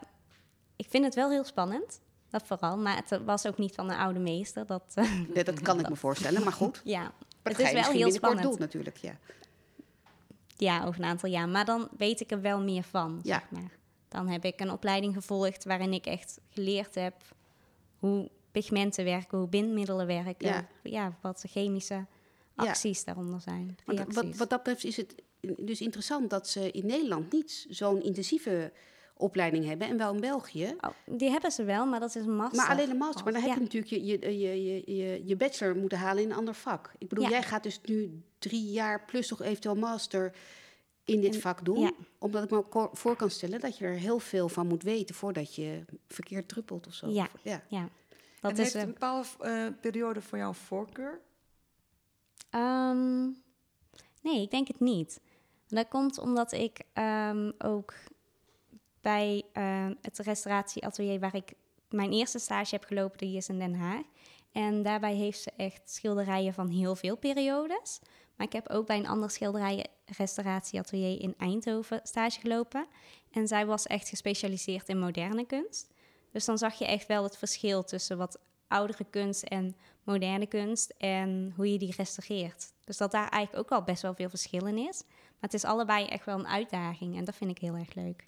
ik 0.77 0.87
vind 0.89 1.05
het 1.05 1.15
wel 1.15 1.31
heel 1.31 1.45
spannend. 1.45 2.01
Dat 2.31 2.43
vooral, 2.47 2.77
maar 2.77 2.97
het 2.97 3.21
was 3.25 3.47
ook 3.47 3.59
niet 3.59 3.75
van 3.75 3.91
een 3.91 3.97
oude 3.97 4.19
meester. 4.19 4.67
Dat, 4.67 4.83
eh, 4.95 5.45
dat 5.45 5.61
kan 5.61 5.81
ik 5.81 5.89
me 5.89 5.97
voorstellen, 6.07 6.43
maar 6.45 6.53
goed. 6.53 6.81
ja, 6.85 7.01
Maar 7.43 7.53
het 7.53 7.59
is 7.59 7.73
wel 7.73 7.91
heel 7.91 8.11
spannend. 8.11 8.59
natuurlijk, 8.59 8.97
ja. 8.97 9.17
Ja, 10.57 10.85
over 10.85 11.01
een 11.01 11.09
aantal 11.09 11.29
jaar. 11.29 11.49
Maar 11.49 11.65
dan 11.65 11.89
weet 11.99 12.21
ik 12.21 12.31
er 12.31 12.41
wel 12.41 12.61
meer 12.61 12.83
van, 12.83 13.21
Ja. 13.23 13.39
zeg 13.39 13.51
maar. 13.51 13.71
Dan 14.09 14.29
heb 14.29 14.45
ik 14.45 14.61
een 14.61 14.71
opleiding 14.71 15.15
gevolgd 15.15 15.65
waarin 15.65 15.93
ik 15.93 16.07
echt 16.07 16.41
geleerd 16.51 16.95
heb 16.95 17.15
hoe 17.99 18.31
pigmenten 18.53 19.05
werken, 19.05 19.39
hoe 19.39 19.49
bindmiddelen 19.49 20.07
werken. 20.07 20.49
Ja. 20.49 20.67
Ja, 20.83 21.13
wat 21.21 21.41
de 21.41 21.49
Ja. 22.57 22.65
acties 22.65 23.05
daaronder 23.05 23.41
zijn. 23.41 23.77
Wat, 23.85 23.97
reacties. 23.97 24.37
wat 24.37 24.51
dat 24.51 24.63
betreft 24.63 24.85
is 24.85 24.97
het 24.97 25.15
dus 25.59 25.81
interessant 25.81 26.31
dat 26.31 26.49
ze 26.49 26.71
in 26.71 26.87
Nederland 26.87 27.33
niet 27.33 27.67
zo'n 27.69 28.03
intensieve 28.03 28.73
opleiding 29.17 29.65
hebben 29.65 29.89
en 29.89 29.97
wel 29.97 30.15
in 30.15 30.21
België. 30.21 30.75
Oh, 30.81 30.91
die 31.17 31.31
hebben 31.31 31.51
ze 31.51 31.65
wel, 31.65 31.87
maar 31.87 32.01
dat 32.01 32.15
is 32.15 32.25
een 32.27 32.37
master. 32.37 32.57
Maar 32.57 32.71
alleen 32.71 32.91
een 32.91 32.97
master. 32.97 33.25
Maar 33.25 33.33
dan 33.33 33.43
heb 33.43 33.51
Ja. 33.51 33.57
je 33.57 33.63
natuurlijk 33.63 33.93
je, 33.93 34.05
je, 34.05 34.39
je, 34.39 34.95
je, 34.97 35.23
je, 35.27 35.37
bachelor 35.37 35.77
moeten 35.77 35.99
halen 35.99 36.23
in 36.23 36.31
een 36.31 36.37
ander 36.37 36.55
vak. 36.55 36.93
Ik 36.99 37.09
bedoel, 37.09 37.25
Ja. 37.25 37.31
jij 37.31 37.43
gaat 37.43 37.63
dus 37.63 37.81
nu 37.85 38.23
drie 38.39 38.71
jaar 38.71 39.05
plus 39.05 39.31
nog 39.31 39.43
eventueel 39.43 39.75
master 39.75 40.35
in 41.05 41.21
dit 41.21 41.35
En- 41.35 41.41
vak 41.41 41.65
doen. 41.65 41.79
Ja, 41.79 41.93
Omdat 42.19 42.45
ik 42.45 42.51
me 42.51 42.89
voor 42.93 43.17
kan 43.17 43.31
stellen 43.31 43.61
dat 43.61 43.79
je 43.79 43.85
er 43.85 43.95
heel 43.95 44.19
veel 44.19 44.49
van 44.49 44.67
moet 44.67 44.83
weten 44.83 45.15
voordat 45.15 45.55
je 45.55 45.85
verkeerd 46.09 46.49
druppelt 46.49 46.87
of 46.87 46.95
zo. 46.95 47.09
Ja. 47.09 47.29
ja. 47.43 47.63
Ja, 47.69 47.89
dat 48.41 48.51
en 48.51 48.57
is 48.65 48.73
heeft 48.73 48.87
een 48.87 48.93
bepaalde 48.93 49.27
eh, 49.41 49.67
periode 49.81 50.21
voor 50.21 50.39
jou 50.39 50.55
voorkeur? 50.55 51.21
Ehm, 52.55 53.25
nee, 54.23 54.43
ik 54.43 54.51
denk 54.51 54.69
het 54.69 54.81
niet. 54.81 55.21
Dat 55.69 55.89
komt 55.89 56.19
omdat 56.19 56.53
ik 56.53 56.81
ehm, 56.93 57.51
ook 57.59 57.95
bij 59.01 59.43
ehm, 59.53 59.95
het 60.01 60.19
restauratieatelier 60.19 61.21
waar 61.21 61.35
ik 61.35 61.53
mijn 61.89 62.13
eerste 62.13 62.39
stage 62.39 62.75
heb 62.75 62.85
gelopen, 62.85 63.19
die 63.19 63.37
is 63.37 63.49
in 63.49 63.59
Den 63.59 63.75
Haag. 63.75 64.03
En 64.53 64.83
daarbij 64.83 65.15
heeft 65.15 65.41
ze 65.41 65.53
echt 65.57 65.91
schilderijen 65.91 66.55
van 66.55 66.69
heel 66.69 66.97
veel 66.97 67.17
periodes. 67.17 68.01
Maar 68.37 68.47
ik 68.47 68.53
heb 68.53 68.69
ook 68.71 68.87
bij 68.87 68.97
een 68.97 69.07
ander 69.07 69.31
schilderijen-restauratieatelier 69.31 71.21
in 71.21 71.35
Eindhoven 71.39 72.01
stage 72.03 72.41
gelopen. 72.41 72.87
En 73.31 73.49
zij 73.49 73.67
was 73.67 73.87
echt 73.87 74.09
gespecialiseerd 74.09 74.89
in 74.89 74.99
moderne 74.99 75.47
kunst. 75.47 75.93
Dus 76.33 76.45
dan 76.45 76.59
zag 76.59 76.79
je 76.79 76.87
echt 76.87 77.07
wel 77.07 77.23
het 77.23 77.37
verschil 77.37 77.85
tussen 77.85 78.19
wat 78.19 78.39
oudere 78.69 79.05
kunst 79.11 79.43
en 79.43 79.77
moderne 80.05 80.47
kunst 80.47 80.95
en 80.99 81.53
hoe 81.57 81.73
je 81.73 81.79
die 81.79 81.95
restaureert. 81.97 82.73
Dus 82.85 82.97
dat 82.97 83.11
daar 83.11 83.29
eigenlijk 83.29 83.65
ook 83.73 83.79
al 83.79 83.85
best 83.85 84.03
wel 84.03 84.15
veel 84.15 84.29
verschil 84.29 84.67
in 84.67 84.79
is. 84.79 85.03
Maar 85.07 85.53
het 85.53 85.55
is 85.55 85.65
allebei 85.65 86.07
echt 86.07 86.25
wel 86.25 86.39
een 86.39 86.47
uitdaging 86.47 87.17
en 87.17 87.25
dat 87.25 87.35
vind 87.37 87.51
ik 87.51 87.59
heel 87.59 87.75
erg 87.75 87.95
leuk. 87.95 88.27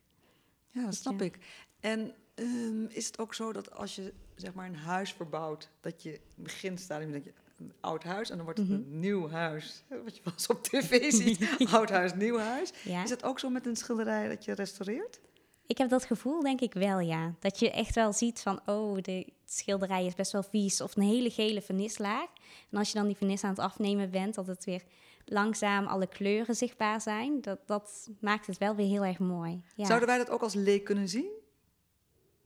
Ja, 0.71 0.85
dat 0.85 0.95
snap 0.95 1.23
ik. 1.23 1.39
En 1.81 2.15
ehm, 2.35 2.85
is 2.89 3.07
het 3.07 3.19
ook 3.19 3.35
zo 3.35 3.53
dat 3.53 3.73
als 3.75 3.95
je 3.95 4.12
zeg 4.35 4.55
maar 4.55 4.67
een 4.67 4.77
huis 4.77 5.12
verbouwt, 5.12 5.71
dat 5.81 6.03
je 6.03 6.12
in 6.12 6.21
het 6.35 6.45
beginstadium 6.45 7.11
denk 7.12 7.25
je 7.25 7.33
een 7.59 7.73
oud 7.81 8.05
huis 8.05 8.31
en 8.31 8.37
dan 8.37 8.45
wordt 8.45 8.61
het 8.61 8.69
Mhm. 8.69 8.79
een 8.79 8.99
nieuw 9.01 9.29
huis. 9.29 9.83
Wat 10.05 10.17
je 10.17 10.23
wel 10.25 10.33
eens 10.33 10.47
op 10.47 10.62
tv 10.62 11.11
ziet, 11.23 11.49
oud 11.73 11.91
huis, 11.91 12.15
nieuw 12.15 12.39
huis. 12.39 12.73
Ja. 12.85 13.03
Is 13.03 13.11
het 13.11 13.23
ook 13.25 13.39
zo 13.39 13.49
met 13.51 13.67
een 13.67 13.77
schilderij 13.77 14.29
dat 14.29 14.45
je 14.45 14.53
restaureert? 14.53 15.21
Ik 15.66 15.79
heb 15.79 15.88
dat 15.88 16.05
gevoel 16.05 16.40
denk 16.40 16.61
ik 16.61 16.72
wel, 16.72 16.98
ja. 17.00 17.35
Dat 17.40 17.59
je 17.59 17.70
echt 17.70 17.94
wel 17.94 18.12
ziet 18.12 18.40
van, 18.40 18.61
oh, 18.66 18.98
de 19.02 19.33
schilderij 19.44 20.07
is 20.07 20.14
best 20.14 20.33
wel 20.33 20.42
vies. 20.42 20.81
Of 20.81 20.96
een 20.96 21.02
hele 21.02 21.31
gele 21.31 21.62
vernislaag. 21.62 22.29
En 22.70 22.79
als 22.79 22.88
je 22.92 22.98
dan 22.98 23.07
die 23.07 23.16
vernis 23.16 23.44
aan 23.44 23.50
het 23.50 23.59
afnemen 23.59 24.11
bent, 24.11 24.35
dat 24.35 24.46
het 24.46 24.64
weer 24.64 24.83
langzaam 25.24 25.87
alle 25.87 26.07
kleuren 26.07 26.55
zichtbaar 26.55 27.00
zijn. 27.00 27.40
Dat, 27.40 27.59
dat 27.66 28.11
maakt 28.20 28.46
het 28.46 28.59
wel 28.59 28.74
weer 28.74 28.87
heel 28.88 29.05
erg 29.05 29.18
mooi. 29.18 29.62
Ja. 29.74 29.85
Zouden 29.85 30.09
wij 30.09 30.18
dat 30.18 30.31
ook 30.31 30.42
als 30.42 30.55
leek 30.55 30.85
kunnen 30.85 31.09
zien? 31.09 31.31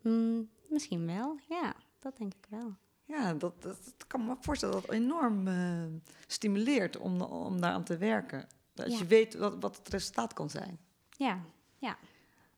Mm, 0.02 0.48
misschien 0.68 1.06
wel, 1.06 1.38
ja. 1.48 1.74
Dat 1.98 2.16
denk 2.16 2.34
ik 2.34 2.46
wel. 2.48 2.74
Ja, 3.04 3.34
dat, 3.34 3.62
dat, 3.62 3.78
dat 3.84 4.06
kan 4.06 4.26
me 4.26 4.36
voorstellen 4.40 4.74
dat 4.74 4.82
het 4.84 4.92
enorm 4.92 5.48
eh, 5.48 5.82
stimuleert 6.26 6.96
om, 6.98 7.20
om 7.20 7.60
daaraan 7.60 7.84
te 7.84 7.96
werken. 7.96 8.48
Dat 8.74 8.92
Ja. 8.92 8.98
je 8.98 9.06
weet 9.06 9.34
wat, 9.34 9.56
wat 9.60 9.76
het 9.76 9.88
resultaat 9.88 10.32
kan 10.32 10.50
zijn. 10.50 10.78
Ja. 11.10 11.40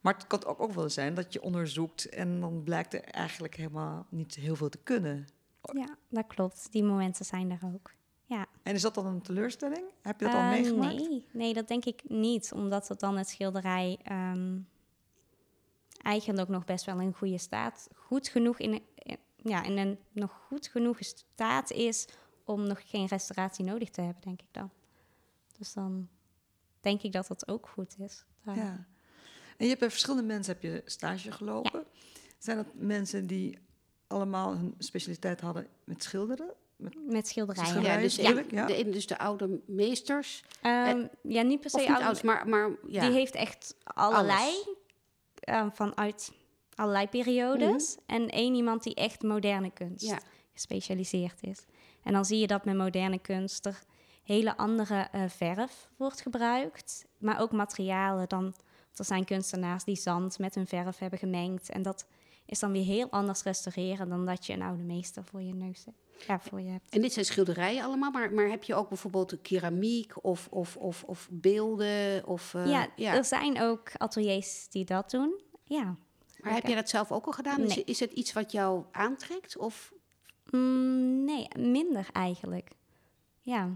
Maar 0.03 0.15
het 0.15 0.27
kan 0.27 0.45
ook, 0.45 0.61
ook 0.61 0.73
wel 0.73 0.88
zijn 0.88 1.15
dat 1.15 1.33
je 1.33 1.43
onderzoekt 1.43 2.09
en 2.09 2.41
dan 2.41 2.62
blijkt 2.62 2.95
er 2.95 3.01
eigenlijk 3.05 3.55
helemaal 3.57 4.07
niet 4.09 4.35
heel 4.35 4.57
veel 4.57 4.69
te 4.69 4.79
kunnen. 4.79 5.27
Ja, 5.73 5.97
dat 6.09 6.27
klopt. 6.27 6.73
Die 6.73 6.83
momenten 6.85 7.25
zijn 7.25 7.51
er 7.51 7.61
ook. 7.75 7.91
Ja. 8.25 8.47
En 8.62 8.75
is 8.75 8.83
dat 8.83 8.95
dan 8.95 9.07
een 9.07 9.23
teleurstelling? 9.23 9.85
Heb 10.03 10.21
je 10.21 10.27
dat 10.27 10.35
al 10.35 10.41
Eh, 10.41 10.49
meegemaakt? 10.51 10.95
Nee, 11.09 11.27
nee, 11.33 11.55
dat 11.55 11.69
denk 11.69 11.85
ik 11.85 12.03
niet. 12.09 12.53
Omdat 12.53 12.88
het 12.88 13.01
dan 13.01 13.17
het 13.17 13.29
schilderij 13.29 13.99
ehm, 14.03 14.59
eigenlijk 16.03 16.49
nog 16.49 16.65
best 16.65 16.85
wel 16.85 17.01
in 17.01 17.15
goede 17.15 17.38
staat, 17.38 17.88
goed 17.95 18.29
genoeg 18.29 18.59
in, 18.59 18.83
in- 18.95 19.19
ja, 19.37 19.62
in 19.62 19.79
een 19.79 19.99
nog 20.12 20.33
goed 20.49 20.67
genoeg 20.67 20.97
staat 21.01 21.71
is 21.71 22.09
om 22.45 22.67
nog 22.67 22.91
geen 22.91 23.07
restauratie 23.07 23.65
nodig 23.65 23.91
te 23.91 24.01
hebben, 24.01 24.23
denk 24.23 24.41
ik 24.41 24.49
dan. 24.51 24.71
Dus 25.59 25.73
dan 25.73 26.09
denk 26.81 27.03
ik 27.03 27.12
dat 27.12 27.27
dat 27.27 27.49
ook 27.49 27.69
goed 27.69 27.99
is. 27.99 28.25
Daar- 28.45 28.57
Ja. 28.57 28.87
En 29.62 29.68
je 29.68 29.75
hebt 29.75 29.81
bij 29.81 29.90
verschillende 29.90 30.27
mensen 30.27 30.53
heb 30.53 30.62
je 30.62 30.83
stage 30.85 31.33
gelopen. 31.33 31.85
Zijn 32.38 32.57
dat 32.57 32.66
mensen 32.75 33.27
die 33.27 33.59
allemaal 34.07 34.53
hun 34.53 34.75
specialiteit 34.79 35.40
hadden 35.40 35.66
met 35.85 36.03
schilderen? 36.03 36.53
Met 37.07 37.29
schilderijen. 37.29 37.68
Schilderijen, 37.70 38.01
Ja, 38.03 38.66
dus, 38.66 38.77
ja. 38.77 38.85
De, 38.85 38.90
dus 38.90 39.07
de 39.07 39.18
oude 39.18 39.61
meesters. 39.66 40.44
Ehm, 40.62 41.07
ja, 41.22 41.42
niet 41.42 41.61
per 41.61 41.70
se 41.70 41.87
oude- 41.88 42.05
oud, 42.05 42.22
maar, 42.22 42.48
maar 42.48 42.70
ja. 42.88 43.01
Die 43.01 43.11
heeft 43.12 43.35
echt 43.35 43.75
allerlei, 43.85 44.51
eh, 45.35 45.66
vanuit 45.72 46.33
allerlei 46.75 47.09
periodes. 47.09 47.96
En 48.07 48.29
één 48.29 48.55
iemand 48.55 48.83
die 48.83 48.94
echt 48.94 49.22
moderne 49.22 49.70
kunst 49.70 50.05
Ja. 50.07 50.18
gespecialiseerd 50.53 51.42
is. 51.42 51.64
En 52.03 52.12
dan 52.12 52.25
zie 52.25 52.38
je 52.38 52.46
dat 52.46 52.64
met 52.64 52.77
moderne 52.77 53.18
kunst 53.18 53.66
er 53.66 53.79
hele 54.22 54.57
andere 54.57 55.09
eh, 55.12 55.22
verf 55.29 55.88
wordt 55.96 56.20
gebruikt. 56.20 57.05
Maar 57.18 57.40
ook 57.40 57.53
materialen. 57.53 58.29
Dan, 58.29 58.55
er 58.96 59.05
zijn 59.05 59.24
kunstenaars 59.24 59.85
die 59.85 59.96
zand 59.96 60.38
met 60.38 60.55
hun 60.55 60.66
verf 60.66 60.98
hebben 60.98 61.18
gemengd. 61.18 61.70
En 61.70 61.83
dat 61.83 62.07
is 62.46 62.59
dan 62.59 62.72
weer 62.72 62.85
heel 62.85 63.11
anders 63.11 63.42
restaureren 63.42 64.09
dan 64.09 64.26
dat 64.26 64.46
je 64.46 64.52
een 64.52 64.62
oude 64.62 64.83
meester 64.83 65.24
voor 65.24 65.42
je 65.42 65.55
neus 65.55 65.85
hebt. 65.85 66.26
Ja, 66.26 66.40
voor 66.40 66.61
je 66.61 66.70
hebt. 66.70 66.90
En 66.90 67.00
dit 67.00 67.12
zijn 67.12 67.24
schilderijen 67.24 67.85
allemaal, 67.85 68.11
maar, 68.11 68.33
maar 68.33 68.48
heb 68.48 68.64
je 68.64 68.74
ook 68.74 68.88
bijvoorbeeld 68.88 69.42
keramiek 69.42 70.24
of, 70.24 70.48
of, 70.50 70.76
of, 70.76 71.05
of 71.05 71.28
beelden? 71.31 72.26
Of, 72.26 72.55
eh, 72.55 72.66
ja, 72.66 72.88
ja. 72.96 73.14
er 73.14 73.24
zijn 73.24 73.61
ook 73.61 73.90
ateliers 73.96 74.68
die 74.68 74.85
dat 74.85 75.11
doen. 75.11 75.40
Ja, 75.64 75.96
Maar 76.40 76.55
heb 76.55 76.66
jij 76.66 76.74
dat 76.74 76.88
zelf 76.88 77.12
ook 77.12 77.26
al 77.26 77.33
gedaan? 77.33 77.61
Is, 77.61 77.85
is 77.85 78.00
het 78.00 78.12
iets 78.12 78.33
wat 78.33 78.52
jou 78.52 78.85
aantrekt? 78.90 79.57
Of 79.57 79.92
Mm, 80.52 81.24
nee, 81.24 81.48
minder 81.59 82.09
eigenlijk. 82.12 82.70
Ja. 83.40 83.70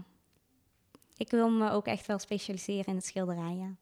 Ik 1.17 1.29
wil 1.29 1.49
me 1.49 1.69
ook 1.69 1.85
echt 1.85 2.05
wel 2.05 2.19
specialiseren 2.19 2.85
in 2.85 2.95
het 2.95 3.05
schilderijen. 3.05 3.79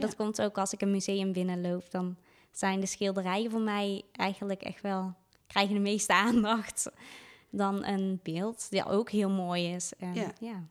Maar 0.00 0.08
dat 0.08 0.16
komt 0.16 0.42
ook 0.42 0.58
als 0.58 0.72
ik 0.72 0.80
een 0.80 0.90
museum 0.90 1.32
binnenloop. 1.32 1.90
Dan 1.90 2.16
zijn 2.50 2.80
de 2.80 2.86
schilderijen 2.86 3.50
voor 3.50 3.60
mij 3.60 4.02
eigenlijk 4.12 4.62
echt 4.62 4.80
wel... 4.80 5.14
krijgen 5.46 5.74
de 5.74 5.80
meeste 5.80 6.12
aandacht 6.26 6.90
dan 7.50 7.84
een 7.84 8.20
beeld, 8.22 8.70
die 8.70 8.84
ook 8.84 9.10
heel 9.10 9.30
mooi 9.30 9.74
is. 9.74 9.92
En, 9.98 10.14
Ja. 10.14 10.32
ja. 10.40 10.62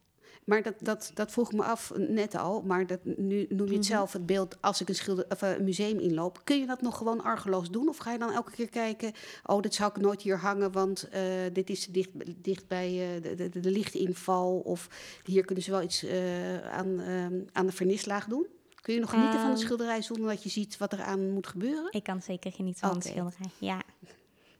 Maar 0.45 0.63
dat, 0.63 0.73
dat, 0.79 1.11
dat 1.13 1.31
vroeg 1.31 1.51
me 1.51 1.63
af 1.63 1.91
net 1.95 2.35
al, 2.35 2.61
maar 2.61 2.87
dat, 2.87 2.99
nu 3.03 3.45
noem 3.49 3.67
je 3.67 3.75
het 3.75 3.85
zelf 3.85 4.13
het 4.13 4.25
beeld 4.25 4.61
als 4.61 4.81
ik 4.81 4.89
een, 4.89 4.95
schilder, 4.95 5.25
of 5.29 5.41
eh, 5.41 5.57
een 5.57 5.63
museum 5.63 5.99
inloop. 5.99 6.41
Kun 6.43 6.59
je 6.59 6.65
dat 6.65 6.81
nog 6.81 6.97
gewoon 6.97 7.23
argeloos 7.23 7.69
doen? 7.69 7.89
Of 7.89 7.97
ga 7.97 8.11
je 8.11 8.17
dan 8.17 8.31
elke 8.31 8.51
keer 8.51 8.69
kijken, 8.69 9.11
oh, 9.45 9.61
dit 9.61 9.73
zou 9.73 9.91
ik 9.95 10.01
nooit 10.01 10.21
hier 10.21 10.37
hangen, 10.37 10.71
want 10.71 11.09
eh, 11.09 11.21
dit 11.53 11.69
is 11.69 11.87
dicht, 11.87 12.09
dicht 12.43 12.67
bij 12.67 13.15
eh, 13.15 13.23
de, 13.23 13.49
de, 13.49 13.59
de 13.59 13.71
lichtinval. 13.71 14.59
Of 14.59 14.89
hier 15.25 15.45
kunnen 15.45 15.63
ze 15.63 15.71
wel 15.71 15.81
iets 15.81 16.05
aan, 16.71 16.99
ehm, 16.99 17.39
aan 17.51 17.65
de 17.65 17.71
vernislaag 17.71 18.25
doen. 18.25 18.47
Kun 18.83 18.93
je 18.93 18.99
nog 18.99 19.09
genieten 19.09 19.39
van 19.39 19.49
een 19.49 19.55
Ehm. 19.55 19.63
schilderij 19.63 20.01
zonder 20.01 20.27
dat 20.27 20.43
je 20.43 20.49
ziet 20.49 20.77
wat 20.77 20.93
er 20.93 21.01
aan 21.01 21.29
moet 21.31 21.47
gebeuren? 21.47 21.91
Ik 21.91 22.03
kan 22.03 22.21
zeker 22.21 22.51
genieten 22.51 22.79
van 22.87 22.89
Oké. 22.89 22.97
een 23.07 23.11
schilderij. 23.11 23.47
Ja. 23.59 23.81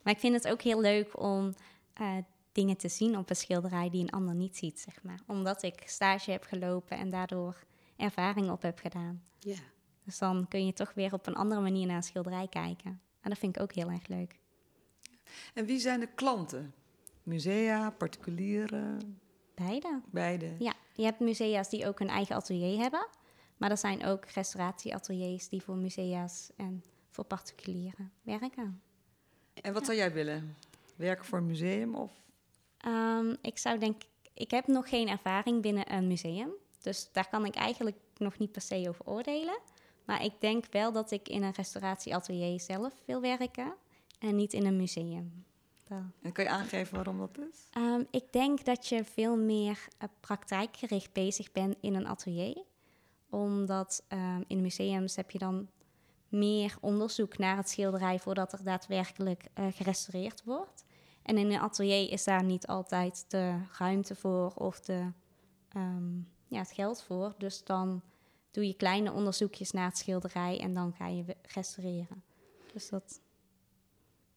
Maar 0.02 0.12
ik 0.12 0.18
vind 0.18 0.34
het 0.34 0.48
ook 0.48 0.62
heel 0.62 0.80
leuk 0.80 1.20
om 1.20 1.54
eh, 1.94 2.16
dingen 2.52 2.76
te 2.76 2.88
zien 2.88 3.18
op 3.18 3.30
een 3.30 3.36
schilderij 3.36 3.90
die 3.90 4.02
een 4.02 4.10
ander 4.10 4.34
niet 4.34 4.56
ziet, 4.56 4.80
zeg 4.80 5.02
maar. 5.02 5.18
Omdat 5.26 5.62
ik 5.62 5.82
stage 5.86 6.30
heb 6.30 6.44
gelopen 6.44 6.96
en 6.98 7.10
daardoor 7.10 7.64
ervaring 7.96 8.50
op 8.50 8.62
heb 8.62 8.78
gedaan. 8.78 9.22
Ja. 9.38 9.56
Dus 10.04 10.18
dan 10.18 10.46
kun 10.48 10.66
je 10.66 10.72
toch 10.72 10.92
weer 10.94 11.12
op 11.12 11.26
een 11.26 11.34
andere 11.34 11.60
manier 11.60 11.86
naar 11.86 11.96
een 11.96 12.02
schilderij 12.02 12.48
kijken. 12.48 13.00
En 13.20 13.30
dat 13.30 13.38
vind 13.38 13.56
ik 13.56 13.62
ook 13.62 13.72
heel 13.72 13.90
erg 13.90 14.06
leuk. 14.06 14.38
En 15.54 15.64
wie 15.66 15.78
zijn 15.78 16.00
de 16.00 16.06
klanten? 16.14 16.74
Musea, 17.22 17.90
particulieren, 17.90 19.18
Beide. 19.54 20.00
beide? 20.10 20.54
Ja, 20.58 20.72
je 20.94 21.04
hebt 21.04 21.20
musea's 21.20 21.68
die 21.68 21.86
ook 21.86 22.00
een 22.00 22.08
eigen 22.08 22.36
atelier 22.36 22.78
hebben. 22.78 23.06
Maar 23.56 23.70
er 23.70 23.76
zijn 23.78 24.04
ook 24.04 24.24
restauratieateliers 24.26 25.48
die 25.48 25.62
voor 25.62 25.76
musea's 25.76 26.50
en 26.56 26.84
voor 27.10 27.24
particulieren 27.24 28.12
werken. 28.22 28.82
En 29.62 29.72
wat 29.72 29.84
zou 29.84 29.96
jij 29.96 30.12
willen? 30.12 30.56
Werken 30.96 31.24
voor 31.24 31.38
een 31.38 31.46
museum 31.46 31.94
of 31.94 32.12
Ehm, 32.78 33.34
ik 33.40 33.58
zou 33.58 33.78
denk 33.78 34.02
ik 34.34 34.50
heb 34.50 34.66
nog 34.66 34.88
geen 34.88 35.08
ervaring 35.08 35.62
binnen 35.62 35.92
een 35.92 36.06
museum. 36.06 36.50
Dus 36.82 37.08
daar 37.12 37.28
kan 37.28 37.44
ik 37.44 37.54
eigenlijk 37.54 37.96
nog 38.16 38.38
niet 38.38 38.52
per 38.52 38.60
se 38.62 38.88
over 38.88 39.06
oordelen. 39.06 39.58
Maar 40.04 40.24
ik 40.24 40.32
denk 40.40 40.64
wel 40.70 40.92
dat 40.92 41.10
ik 41.10 41.28
in 41.28 41.42
een 41.42 41.52
restauratieatelier 41.52 42.60
zelf 42.60 43.02
wil 43.06 43.20
werken 43.20 43.74
en 44.18 44.36
niet 44.36 44.52
in 44.52 44.66
een 44.66 44.76
museum. 44.76 45.44
Dat- 45.88 45.98
En 46.22 46.32
kan 46.32 46.44
je 46.44 46.50
aangeven 46.50 46.94
waarom 46.94 47.18
dat 47.18 47.38
is? 47.38 47.66
Ehm, 47.70 48.02
ik 48.10 48.32
denk 48.32 48.64
dat 48.64 48.86
je 48.88 49.04
veel 49.04 49.36
meer 49.36 49.86
eh, 49.98 50.08
praktijkgericht 50.20 51.12
bezig 51.12 51.52
bent 51.52 51.76
in 51.80 51.94
een 51.94 52.06
atelier. 52.06 52.62
Omdat 53.34 54.04
ehm, 54.08 54.42
in 54.46 54.60
museums 54.60 55.16
heb 55.16 55.30
je 55.30 55.38
dan 55.38 55.68
meer 56.28 56.76
onderzoek 56.80 57.38
naar 57.38 57.56
het 57.56 57.68
schilderij 57.68 58.18
voordat 58.18 58.52
er 58.52 58.64
daadwerkelijk 58.64 59.44
eh, 59.54 59.66
gerestaureerd 59.70 60.44
wordt. 60.44 60.84
En 61.22 61.38
in 61.38 61.50
een 61.50 61.60
atelier 61.60 62.10
is 62.10 62.24
daar 62.24 62.44
niet 62.44 62.66
altijd 62.66 63.24
de 63.28 63.58
ruimte 63.78 64.14
voor 64.14 64.52
of 64.54 64.80
de, 64.80 65.10
ehm, 65.68 66.16
ja, 66.48 66.58
het 66.58 66.72
geld 66.72 67.02
voor. 67.02 67.34
Dus 67.38 67.64
dan 67.64 68.02
doe 68.50 68.66
je 68.66 68.74
kleine 68.74 69.12
onderzoekjes 69.12 69.70
naar 69.70 69.88
het 69.88 69.98
schilderij 69.98 70.60
en 70.60 70.74
dan 70.74 70.92
ga 70.92 71.06
je 71.06 71.36
restaureren. 71.42 72.22
Dus 72.72 72.88
dat 72.88 73.20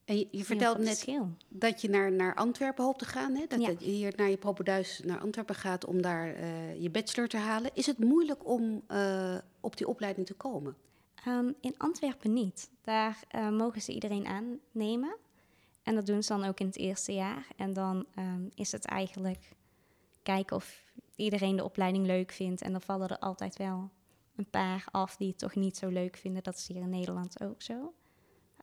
En 0.08 0.18
je, 0.18 0.28
een 0.32 0.58
net 0.58 0.88
verschil. 0.88 1.30
dat 1.50 1.82
je 1.82 1.90
naar, 1.90 2.12
naar 2.12 2.36
Antwerpen 2.36 2.84
hoopt 2.84 3.00
te 3.00 3.06
gaan. 3.06 3.36
Hè? 3.36 3.46
Dat, 3.48 3.62
Ja. 3.62 3.68
dat 3.68 3.84
je 3.84 3.90
hier 3.92 4.14
naar 4.16 4.30
je 4.30 4.38
propenduis 4.38 5.02
naar 5.06 5.20
Antwerpen 5.20 5.56
gaat 5.56 5.86
om 5.86 6.02
daar 6.02 6.34
eh, 6.34 6.82
je 6.82 6.90
bachelor 6.90 7.28
te 7.28 7.38
halen. 7.38 7.72
Is 7.74 7.86
het 7.86 7.98
moeilijk 7.98 8.48
om 8.48 8.84
eh, 8.88 9.38
op 9.60 9.78
die 9.78 9.88
opleiding 9.88 10.28
te 10.28 10.34
komen? 10.34 10.76
Ehm, 11.26 11.52
in 11.62 11.74
Antwerpen 11.78 12.34
niet. 12.34 12.70
Daar 12.82 13.24
eh, 13.28 13.50
mogen 13.50 13.82
ze 13.82 13.94
iedereen 13.94 14.26
aannemen. 14.26 15.16
En 15.84 15.96
dat 15.96 16.06
doen 16.06 16.24
ze 16.24 16.34
dan 16.34 16.44
ook 16.44 16.60
in 16.60 16.66
het 16.66 16.78
eerste 16.78 17.14
jaar. 17.14 17.48
En 17.56 17.74
dan 17.74 18.06
ehm, 18.16 18.48
is 18.56 18.72
het 18.72 18.86
eigenlijk 18.86 19.56
kijken 20.24 20.56
of 20.56 20.84
iedereen 21.16 21.56
de 21.56 21.64
opleiding 21.64 22.06
leuk 22.06 22.32
vindt. 22.32 22.62
En 22.62 22.72
dan 22.72 22.82
vallen 22.82 23.10
er 23.10 23.20
altijd 23.20 23.58
wel 23.58 23.90
een 24.36 24.50
paar 24.50 24.86
af 24.92 25.16
die 25.16 25.28
het 25.28 25.38
toch 25.40 25.56
niet 25.56 25.78
zo 25.78 25.88
leuk 25.88 26.18
vinden. 26.18 26.44
Dat 26.44 26.56
is 26.56 26.68
hier 26.68 26.82
in 26.82 26.90
Nederland 26.90 27.42
ook 27.42 27.62
zo. 27.62 27.94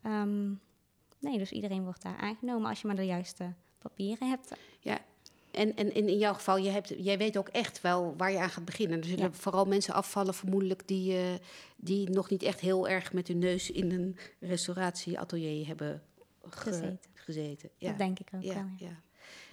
Ehm, 0.02 0.52
nee, 1.24 1.38
dus 1.38 1.52
iedereen 1.52 1.84
wordt 1.84 2.02
daar 2.02 2.16
aangenomen 2.16 2.68
als 2.68 2.80
je 2.80 2.86
maar 2.86 2.96
de 2.96 3.06
juiste 3.06 3.52
papieren 3.78 4.28
hebt. 4.28 4.52
Ja, 4.80 4.98
en, 5.50 5.76
en 5.76 5.92
in 5.94 6.18
jouw 6.18 6.32
geval, 6.34 6.56
je 6.56 6.70
hebt, 6.70 6.94
jij 6.98 7.18
weet 7.18 7.36
ook 7.36 7.48
echt 7.48 7.80
wel 7.80 8.14
waar 8.16 8.32
je 8.32 8.38
aan 8.38 8.50
gaat 8.50 8.64
beginnen. 8.64 8.98
Er 8.98 9.04
zullen 9.04 9.24
Ja. 9.24 9.32
vooral 9.32 9.64
mensen 9.64 9.94
afvallen, 9.94 10.34
vermoedelijk, 10.34 10.88
die, 10.88 11.16
eh, 11.16 11.22
die 11.76 12.10
nog 12.10 12.30
niet 12.30 12.42
echt 12.42 12.60
heel 12.60 12.88
erg 12.88 13.12
met 13.12 13.28
hun 13.28 13.38
neus 13.38 13.70
in 13.70 13.90
een 13.92 14.16
restauratieatelier 14.40 15.66
hebben 15.66 16.02
ge- 16.42 16.50
Gezeten. 16.58 16.98
gezeten. 17.14 17.70
Ja. 17.76 17.88
Dat 17.88 17.98
denk 17.98 18.18
ik 18.18 18.28
ook 18.34 18.42
ja, 18.42 18.54
wel. 18.54 18.64
ja. 18.76 18.86
ja. 18.88 19.00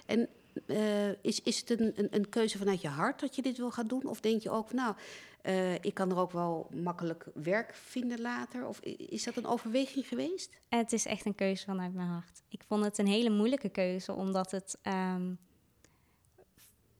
En 0.06 0.28
eh, 0.66 1.08
is, 1.22 1.42
is 1.42 1.60
het 1.60 1.80
een, 1.80 2.08
een, 2.10 2.28
keuze 2.28 2.58
vanuit 2.58 2.80
je 2.80 2.88
hart 2.88 3.20
dat 3.20 3.36
je 3.36 3.42
dit 3.42 3.56
wil 3.56 3.70
gaan 3.70 3.86
doen? 3.86 4.06
Of 4.06 4.20
denk 4.20 4.42
je 4.42 4.50
ook, 4.50 4.72
nou, 4.72 4.94
eh, 5.42 5.74
ik 5.74 5.94
kan 5.94 6.10
er 6.10 6.18
ook 6.18 6.32
wel 6.32 6.68
makkelijk 6.74 7.26
werk 7.34 7.74
vinden 7.74 8.20
later? 8.20 8.66
Of 8.66 8.80
is 8.80 9.24
dat 9.24 9.36
een 9.36 9.46
overweging 9.46 10.08
geweest? 10.08 10.50
Het 10.68 10.92
is 10.92 11.06
echt 11.06 11.26
een 11.26 11.34
keuze 11.34 11.64
vanuit 11.64 11.94
mijn 11.94 12.08
hart. 12.08 12.42
Ik 12.48 12.62
vond 12.66 12.84
het 12.84 12.98
een 12.98 13.06
hele 13.06 13.30
moeilijke 13.30 13.68
keuze, 13.68 14.12
omdat 14.12 14.50
het 14.50 14.78
ehm, 14.82 15.34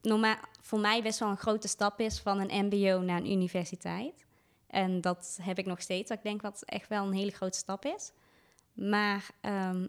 normaal, 0.01 0.37
voor 0.61 0.79
mij 0.79 1.01
best 1.01 1.19
wel 1.19 1.29
een 1.29 1.37
grote 1.37 1.67
stap 1.67 1.99
is 1.99 2.19
van 2.19 2.39
een 2.39 2.65
MBO 2.65 3.01
naar 3.01 3.17
een 3.17 3.31
universiteit. 3.31 4.25
En 4.67 5.01
dat 5.01 5.39
heb 5.41 5.57
ik 5.57 5.65
nog 5.65 5.81
steeds. 5.81 6.09
Dat 6.09 6.17
ik 6.17 6.23
denk 6.23 6.41
dat 6.41 6.59
het 6.59 6.69
echt 6.69 6.89
wel 6.89 7.05
een 7.05 7.13
hele 7.13 7.31
grote 7.31 7.57
stap 7.57 7.85
is. 7.85 8.11
Maar 8.73 9.29
ehm, 9.41 9.87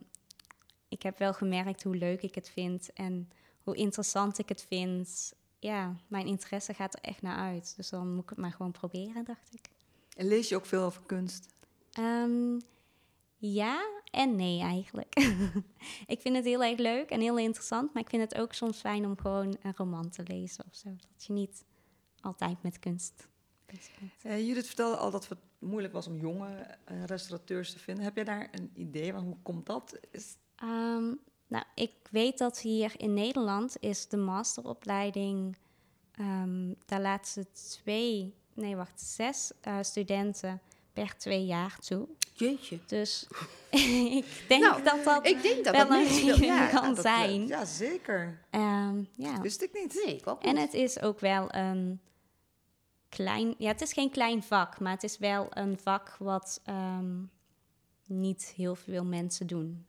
ik 0.89 1.03
heb 1.03 1.19
wel 1.19 1.35
gemerkt 1.35 1.83
hoe 1.83 1.97
leuk 1.97 2.23
ik 2.23 2.35
het 2.35 2.51
vind 2.51 2.93
en 2.93 3.31
hoe 3.65 3.77
interessant 3.77 4.39
ik 4.39 4.49
het 4.49 4.63
vind. 4.69 5.35
Ja, 5.59 5.97
mijn 6.07 6.27
interesse 6.27 6.75
gaat 6.75 6.95
er 6.95 7.01
echt 7.01 7.23
naar 7.23 7.37
uit. 7.37 7.75
Dus 7.77 7.89
dan 7.89 8.15
moet 8.15 8.23
ik 8.23 8.29
het 8.29 8.39
maar 8.39 8.53
gewoon 8.53 8.73
proberen, 8.73 9.25
dacht 9.25 9.49
ik. 9.55 9.69
En 10.17 10.29
lees 10.29 10.49
je 10.49 10.57
ook 10.57 10.67
veel 10.67 10.83
over 10.83 11.03
kunst? 11.07 11.47
Ehm, 11.93 12.59
ja 13.37 14.03
en 14.11 14.37
nee 14.37 14.61
eigenlijk. 14.61 15.15
ik 16.07 16.21
vind 16.21 16.37
het 16.37 16.45
heel 16.45 16.65
erg 16.65 16.79
leuk 16.79 17.11
en 17.11 17.21
heel 17.21 17.39
interessant, 17.39 17.95
maar 17.95 18.03
ik 18.03 18.09
vind 18.09 18.23
het 18.23 18.41
ook 18.41 18.53
soms 18.53 18.79
fijn 18.79 19.07
om 19.07 19.19
gewoon 19.19 19.57
een 19.63 19.75
roman 19.77 20.11
te 20.11 20.23
lezen 20.27 20.65
of 20.71 20.75
zo. 20.75 20.89
Dat 20.89 21.25
je 21.25 21.33
niet 21.33 21.65
altijd 22.21 22.63
met 22.63 22.79
kunst 22.79 23.29
bezig 23.67 23.99
bent. 23.99 24.13
Eh, 24.23 24.47
Judith 24.47 24.67
vertelde 24.67 24.97
al 24.97 25.11
dat 25.11 25.29
het 25.29 25.39
moeilijk 25.59 25.93
was 25.93 26.07
om 26.07 26.17
jonge 26.17 26.49
eh, 26.85 27.05
restaurateurs 27.05 27.73
te 27.73 27.79
vinden. 27.79 28.05
Heb 28.05 28.15
jij 28.15 28.25
daar 28.25 28.49
een 28.53 28.71
idee 28.75 29.13
van 29.13 29.25
hoe 29.25 29.37
komt 29.43 29.67
dat? 29.67 29.99
Is, 30.11 30.37
Ehm, 30.57 31.15
nou, 31.47 31.65
ik 31.75 31.93
weet 32.11 32.39
dat 32.39 32.59
hier 32.61 32.93
in 32.97 33.15
Nederland 33.15 33.77
is 33.81 34.09
de 34.09 34.17
masteropleiding, 34.17 35.57
ehm 36.13 36.73
daar 36.87 37.01
laten 37.01 37.33
ze 37.33 37.47
twee, 37.53 38.35
nee 38.55 38.77
wacht, 38.77 39.01
zes 39.01 39.53
eh, 39.61 39.79
studenten 39.81 40.61
per 40.93 41.17
twee 41.17 41.45
jaar 41.47 41.79
toe. 41.79 42.09
Jeetje. 42.33 42.79
Dus 42.87 43.27
ik 44.19 44.45
denk 44.49 44.63
Nou, 44.63 44.83
dat 44.83 45.05
dat 45.05 45.27
Ik 45.27 45.43
denk 45.43 45.65
dat 45.65 45.77
wel 45.77 45.89
dat 45.89 45.99
een 45.99 46.25
wil- 46.25 46.41
ja. 46.53 46.67
kan 46.67 46.95
dat, 46.95 47.05
zijn. 47.05 47.47
Ja, 47.47 47.65
zeker. 47.65 48.41
Ehm, 48.51 49.03
ja. 49.17 49.41
Wist 49.41 49.63
ik 49.63 49.73
niet. 49.73 50.03
Nee, 50.05 50.17
ik 50.17 50.27
ook 50.27 50.43
En 50.43 50.57
het 50.57 50.75
is 50.75 51.01
ook 51.01 51.21
wel 51.21 51.55
een 51.55 52.01
klein, 53.09 53.55
ja, 53.59 53.69
het 53.69 53.81
is 53.81 53.93
geen 53.93 54.11
klein 54.11 54.43
vak, 54.43 54.81
maar 54.81 54.93
het 54.93 55.03
is 55.03 55.19
wel 55.19 55.47
een 55.51 55.79
vak 55.79 56.17
wat 56.19 56.61
ehm, 56.65 57.23
niet 58.07 58.53
heel 58.57 58.75
veel 58.75 59.05
mensen 59.05 59.47
doen. 59.47 59.87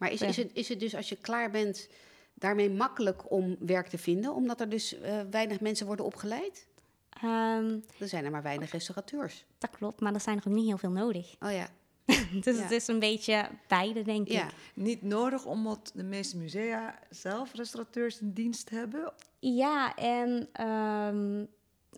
Maar 0.00 0.10
is, 0.12 0.20
Ja. 0.20 0.26
is, 0.26 0.36
het, 0.36 0.50
is 0.52 0.68
het 0.68 0.80
dus 0.80 0.94
als 0.94 1.08
je 1.08 1.16
klaar 1.16 1.50
bent 1.50 1.88
daarmee 2.34 2.70
makkelijk 2.70 3.30
om 3.30 3.56
werk 3.58 3.86
te 3.86 3.98
vinden? 3.98 4.34
Omdat 4.34 4.60
er 4.60 4.68
dus 4.68 5.00
eh, 5.00 5.20
weinig 5.30 5.60
mensen 5.60 5.86
worden 5.86 6.04
opgeleid? 6.04 6.66
Ehm, 7.10 7.78
Er 7.98 8.08
zijn 8.08 8.24
er 8.24 8.30
maar 8.30 8.42
weinig 8.42 8.70
restaurateurs. 8.72 9.44
dat 9.58 9.70
klopt, 9.70 10.00
maar 10.00 10.14
er 10.14 10.20
zijn 10.20 10.36
er 10.38 10.48
ook 10.48 10.54
niet 10.54 10.66
heel 10.66 10.78
veel 10.78 10.90
nodig. 10.90 11.34
Oh 11.40 11.52
ja. 11.52 11.68
dus 12.44 12.56
Ja. 12.56 12.62
het 12.62 12.70
is 12.70 12.86
een 12.86 12.98
beetje 12.98 13.48
beide, 13.68 14.02
denk 14.02 14.28
Ja. 14.28 14.46
ik. 14.46 14.54
Niet 14.74 15.02
nodig 15.02 15.44
omdat 15.44 15.90
de 15.94 16.02
meeste 16.02 16.36
musea 16.36 16.98
zelf 17.10 17.54
restaurateurs 17.54 18.20
in 18.20 18.32
dienst 18.32 18.70
hebben. 18.70 19.12
Ja, 19.38 19.94
en 19.94 20.48
ehm, 20.52 21.44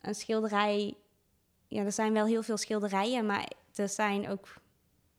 een 0.00 0.14
schilderij... 0.14 0.94
Ja, 1.68 1.84
er 1.84 1.92
zijn 1.92 2.12
wel 2.12 2.26
heel 2.26 2.42
veel 2.42 2.56
schilderijen, 2.56 3.26
maar 3.26 3.52
er 3.74 3.88
zijn 3.88 4.28
ook... 4.28 4.54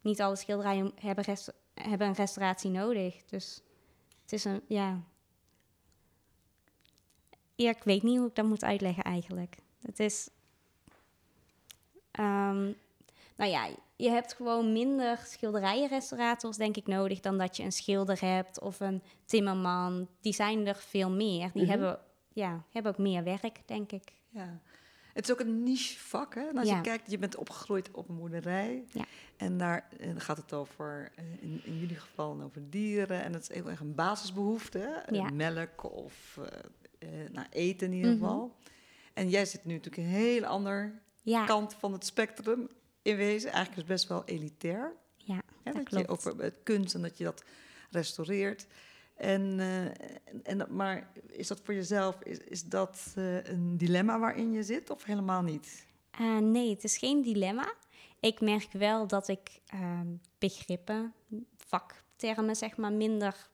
Niet 0.02 0.22
alle 0.22 0.36
schilderijen 0.36 0.92
hebben, 0.96 1.24
rest, 1.24 1.54
hebben 1.74 2.08
een 2.08 2.14
restauratie 2.14 2.70
nodig. 2.70 3.24
Dus 3.26 3.62
het 4.22 4.34
is 4.34 4.44
een... 4.46 4.62
Ja. 4.68 5.02
ja, 7.56 7.70
ik 7.70 7.84
weet 7.84 8.04
niet 8.04 8.18
hoe 8.18 8.28
ik 8.28 8.36
dat 8.36 8.46
moet 8.46 8.64
uitleggen 8.64 9.04
eigenlijk. 9.04 9.56
Het 9.82 10.00
is... 10.00 10.30
ehm, 12.12 12.72
nou 13.36 13.52
ja, 13.52 13.70
je 13.96 14.10
hebt 14.10 14.34
gewoon 14.34 14.72
minder 14.74 15.18
schilderijenrestaurators, 15.26 16.58
denk 16.58 16.78
ik, 16.78 16.88
nodig 16.88 17.20
dan 17.20 17.38
dat 17.38 17.58
je 17.58 17.64
een 17.64 17.72
schilder 17.72 18.22
hebt 18.22 18.60
of 18.60 18.80
een 18.80 19.04
timmerman. 19.26 20.08
Die 20.22 20.34
zijn 20.34 20.68
er 20.68 20.76
veel 20.76 21.10
meer. 21.10 21.52
Die 21.54 21.62
Mhm. 21.62 21.72
hebben, 21.72 22.00
ja, 22.34 22.64
hebben 22.72 22.92
ook 22.92 22.98
meer 22.98 23.24
werk, 23.24 23.62
denk 23.68 23.92
ik. 23.92 24.14
Ja. 24.30 24.60
Het 25.14 25.24
is 25.28 25.32
ook 25.32 25.40
een 25.40 25.64
niche 25.64 26.00
vak. 26.00 26.36
Hè? 26.36 26.48
En 26.48 26.58
als 26.58 26.68
Ja. 26.68 26.76
je 26.76 26.82
kijkt, 26.82 27.12
je 27.12 27.18
bent 27.18 27.36
opgegroeid 27.36 27.92
op 27.92 28.10
een 28.10 28.16
boerderij. 28.18 28.84
Ja. 28.92 29.06
En 29.38 29.58
daar 29.58 29.88
eh, 30.00 30.10
gaat 30.18 30.38
het 30.38 30.54
over, 30.54 31.12
eh, 31.16 31.24
in, 31.42 31.62
in 31.66 31.80
jullie 31.80 31.96
geval, 32.00 32.42
over 32.42 32.70
dieren. 32.70 33.24
En 33.24 33.34
het 33.34 33.42
is 33.50 33.56
heel 33.56 33.70
erg 33.70 33.80
een 33.80 33.96
basisbehoefte. 33.96 34.80
Eh, 34.80 35.16
Ja. 35.16 35.30
Melk 35.30 35.84
of 35.94 36.40
eh, 37.00 37.10
nou, 37.32 37.48
eten 37.50 37.88
in 37.88 37.94
ieder 37.94 38.12
Mhm. 38.12 38.20
geval. 38.24 38.56
En 39.14 39.30
jij 39.30 39.46
zit 39.46 39.66
nu 39.66 39.74
natuurlijk 39.74 40.04
een 40.04 40.10
hele 40.14 40.48
ander 40.48 41.02
kant 41.46 41.74
van 41.74 41.92
het 41.94 42.06
spectrum 42.06 42.68
in 43.02 43.16
wezen. 43.16 43.52
Eigenlijk 43.52 43.72
is 43.72 43.78
het 43.78 43.88
best 43.88 44.08
wel 44.08 44.26
elitair. 44.26 44.94
ja 45.18 45.36
Hè? 45.36 45.42
dat 45.64 45.74
dat 45.74 45.84
klopt. 45.84 46.06
je 46.06 46.12
over 46.12 46.44
het 46.44 46.56
kunst 46.64 46.96
en 46.96 47.02
dat 47.02 47.18
je 47.18 47.24
dat 47.24 47.44
restaureert. 47.92 48.68
En, 49.16 49.60
eh, 49.60 49.86
en, 50.44 50.76
maar 50.76 51.12
is 51.28 51.48
dat 51.48 51.60
voor 51.64 51.74
jezelf, 51.74 52.22
is, 52.24 52.38
is 52.38 52.64
dat 52.64 53.14
eh, 53.16 53.44
een 53.44 53.78
dilemma 53.78 54.20
waarin 54.20 54.52
je 54.52 54.64
zit 54.64 54.90
of 54.90 55.04
helemaal 55.04 55.42
niet? 55.42 55.88
Eh, 56.12 56.38
nee, 56.38 56.70
het 56.70 56.84
is 56.84 56.98
geen 56.98 57.22
dilemma. 57.22 57.74
Ik 58.20 58.42
merk 58.42 58.72
wel 58.72 59.08
dat 59.08 59.28
ik 59.28 59.62
ehm, 59.68 60.08
begrippen, 60.38 61.14
vaktermen 61.58 62.56
zeg 62.56 62.78
maar, 62.78 62.92
minder 62.94 63.50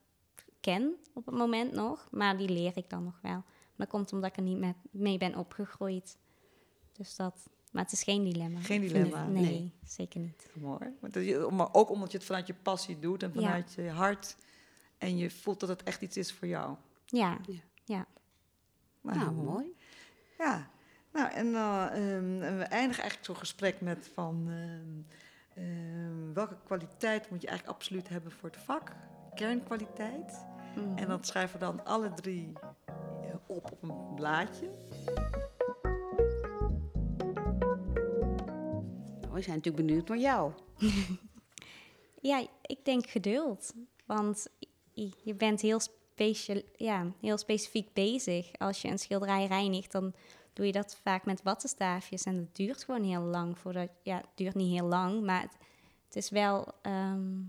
ken 0.60 0.96
op 1.14 1.26
het 1.26 1.36
moment 1.36 1.74
nog. 1.74 2.08
Maar 2.12 2.38
die 2.38 2.50
leer 2.50 2.72
ik 2.78 2.90
dan 2.90 3.04
nog 3.04 3.20
wel. 3.22 3.32
Maar 3.32 3.88
dat 3.88 3.88
komt 3.88 4.14
omdat 4.14 4.30
ik 4.30 4.38
er 4.38 4.44
niet 4.44 4.58
met, 4.60 4.76
mee 4.92 5.18
ben 5.18 5.36
opgegroeid. 5.36 6.18
Dus 6.92 7.16
dat, 7.16 7.50
maar 7.72 7.84
het 7.84 7.92
is 7.92 8.04
geen 8.04 8.24
dilemma. 8.24 8.60
Geen 8.60 8.82
dilemma, 8.82 9.28
nee, 9.28 9.44
nee. 9.44 9.72
zeker 9.86 10.20
niet. 10.20 10.50
Mooi. 10.54 11.50
Maar, 11.50 11.74
ook 11.74 11.90
omdat 11.90 12.12
je 12.12 12.18
het 12.18 12.28
vanuit 12.28 12.48
je 12.48 12.54
passie 12.54 13.00
doet 13.00 13.24
en 13.24 13.32
Ja. 13.34 13.42
vanuit 13.42 13.74
je 13.74 13.90
hart. 13.90 14.36
En 15.00 15.18
je 15.18 15.30
voelt 15.30 15.60
dat 15.60 15.70
het 15.70 15.84
echt 15.84 16.02
iets 16.02 16.18
is 16.18 16.34
voor 16.34 16.48
jou. 16.48 16.76
Ja, 17.06 17.38
Nou, 19.02 19.32
mooi. 19.32 19.76
Ja, 20.38 20.70
nou 21.12 21.32
en 21.32 21.56
eh, 21.56 21.86
ehm, 21.86 22.40
we 22.40 22.64
eindigen 22.64 23.02
eigenlijk 23.02 23.26
zo'n 23.26 23.36
gesprek 23.36 23.82
met 23.82 24.10
van 24.14 24.46
ehm, 24.50 25.66
ehm, 25.66 26.34
welke 26.34 26.58
kwaliteit 26.64 27.30
moet 27.30 27.42
je 27.42 27.48
eigenlijk 27.48 27.78
absoluut 27.78 28.10
hebben 28.10 28.32
voor 28.32 28.50
het 28.50 28.60
vak? 28.60 28.92
Kernkwaliteit. 29.36 30.46
Mhm. 30.76 30.98
En 30.98 31.08
dat 31.08 31.28
schrijven 31.28 31.60
we 31.60 31.66
dan 31.66 31.86
alle 31.86 32.14
drie 32.14 32.54
eh, 32.86 33.36
op 33.46 33.72
op 33.72 33.84
een 33.84 34.16
blaadje. 34.16 34.70
Nou, 39.22 39.34
we 39.34 39.42
zijn 39.42 39.56
natuurlijk 39.56 39.86
benieuwd 39.86 40.08
naar 40.08 40.18
jou. 40.18 40.52
Ja, 42.22 42.48
ik 42.62 42.86
denk 42.86 43.10
geduld. 43.10 43.74
Want 44.06 44.48
je- 45.24 45.36
bent 45.36 45.62
heel, 45.62 45.80
special, 45.80 46.62
ja, 46.76 47.12
heel 47.22 47.38
specifiek 47.38 47.94
bezig. 47.94 48.52
Als 48.58 48.82
je 48.82 48.88
een 48.88 49.00
schilderij 49.00 49.46
reinigt, 49.46 49.92
dan 49.92 50.14
doe 50.54 50.66
je 50.66 50.72
dat 50.72 51.00
vaak 51.04 51.26
met 51.26 51.44
wattenstaafjes. 51.44 52.24
En 52.24 52.36
dat 52.36 52.56
duurt 52.56 52.84
gewoon 52.84 53.04
heel 53.04 53.22
lang. 53.22 53.58
Voordat, 53.58 53.90
ja, 54.04 54.16
het 54.16 54.30
duurt 54.36 54.56
niet 54.56 54.80
heel 54.80 54.88
lang, 54.88 55.24
maar 55.24 55.42
het, 55.42 55.58
het 56.06 56.16
is 56.16 56.30
wel 56.30 56.68
ehm, 56.82 57.42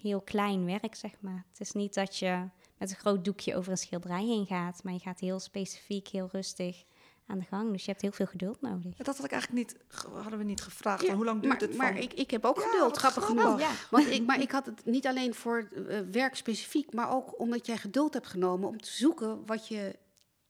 heel 0.00 0.20
klein 0.20 0.64
werk, 0.64 0.94
zeg 0.94 1.20
maar. 1.20 1.44
Het 1.48 1.60
is 1.60 1.72
niet 1.72 1.94
dat 1.94 2.16
je 2.16 2.48
met 2.78 2.90
een 2.90 2.96
groot 2.96 3.24
doekje 3.24 3.56
over 3.56 3.70
een 3.70 3.78
schilderij 3.78 4.24
heen 4.24 4.46
gaat. 4.46 4.84
Maar 4.84 4.92
je 4.92 4.98
gaat 4.98 5.20
heel 5.20 5.40
specifiek, 5.40 6.08
heel 6.08 6.28
rustig 6.32 6.84
aan 7.32 7.38
de 7.38 7.44
gang. 7.44 7.72
Dus 7.72 7.84
je 7.84 7.90
hebt 7.90 8.02
heel 8.02 8.12
veel 8.12 8.26
geduld 8.26 8.60
nodig. 8.60 8.96
Dat 8.96 9.06
had 9.16 9.24
ik 9.24 9.30
eigenlijk 9.32 9.66
niet, 9.68 9.76
hadden 10.22 10.38
we 10.38 10.44
niet 10.44 10.60
gevraagd. 10.62 11.02
Ja, 11.06 11.14
hoe 11.14 11.24
lang 11.24 11.42
duurt 11.42 11.52
maar, 11.60 11.68
het? 11.68 11.76
Maar 11.76 11.92
van- 11.92 12.02
ik, 12.02 12.12
ik 12.12 12.30
heb 12.30 12.44
ook 12.44 12.56
Ja, 12.56 12.62
geduld, 12.62 12.96
grappig 12.96 13.24
genoeg. 13.24 13.60
ja. 13.60 13.70
Want 13.90 14.06
ik, 14.10 14.26
maar 14.26 14.40
ik 14.40 14.50
had 14.50 14.66
het 14.66 14.84
niet 14.84 15.06
alleen 15.06 15.34
voor 15.34 15.68
eh, 15.88 16.00
werk 16.10 16.34
specifiek, 16.36 16.92
maar 16.92 17.10
ook 17.10 17.40
omdat 17.40 17.66
jij 17.66 17.76
geduld 17.76 18.14
hebt 18.14 18.26
genomen 18.26 18.68
om 18.68 18.80
te 18.80 18.90
zoeken 18.90 19.46
wat 19.46 19.68
je 19.68 19.98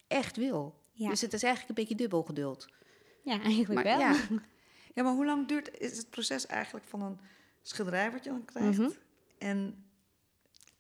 echt 0.06 0.36
wil. 0.36 0.80
Ja, 0.92 1.08
Dus 1.08 1.20
het 1.20 1.32
is 1.32 1.42
eigenlijk 1.42 1.78
een 1.78 1.84
beetje 1.84 2.02
dubbel 2.02 2.22
geduld. 2.22 2.66
ja 3.24 3.40
eigenlijk 3.40 3.72
Maar 3.74 3.84
wel. 3.84 3.98
ja, 3.98 4.16
Ja, 4.94 5.02
maar 5.02 5.12
hoe 5.12 5.24
lang 5.24 5.48
duurt 5.48 5.78
is 5.78 5.96
het 5.96 6.10
proces 6.10 6.46
eigenlijk 6.46 6.86
van 6.86 7.02
een 7.02 7.18
schilderij 7.62 8.10
wat 8.10 8.24
je 8.24 8.30
dan 8.30 8.44
krijgt 8.44 8.78
Mhm. 8.78 8.90
en 9.38 9.84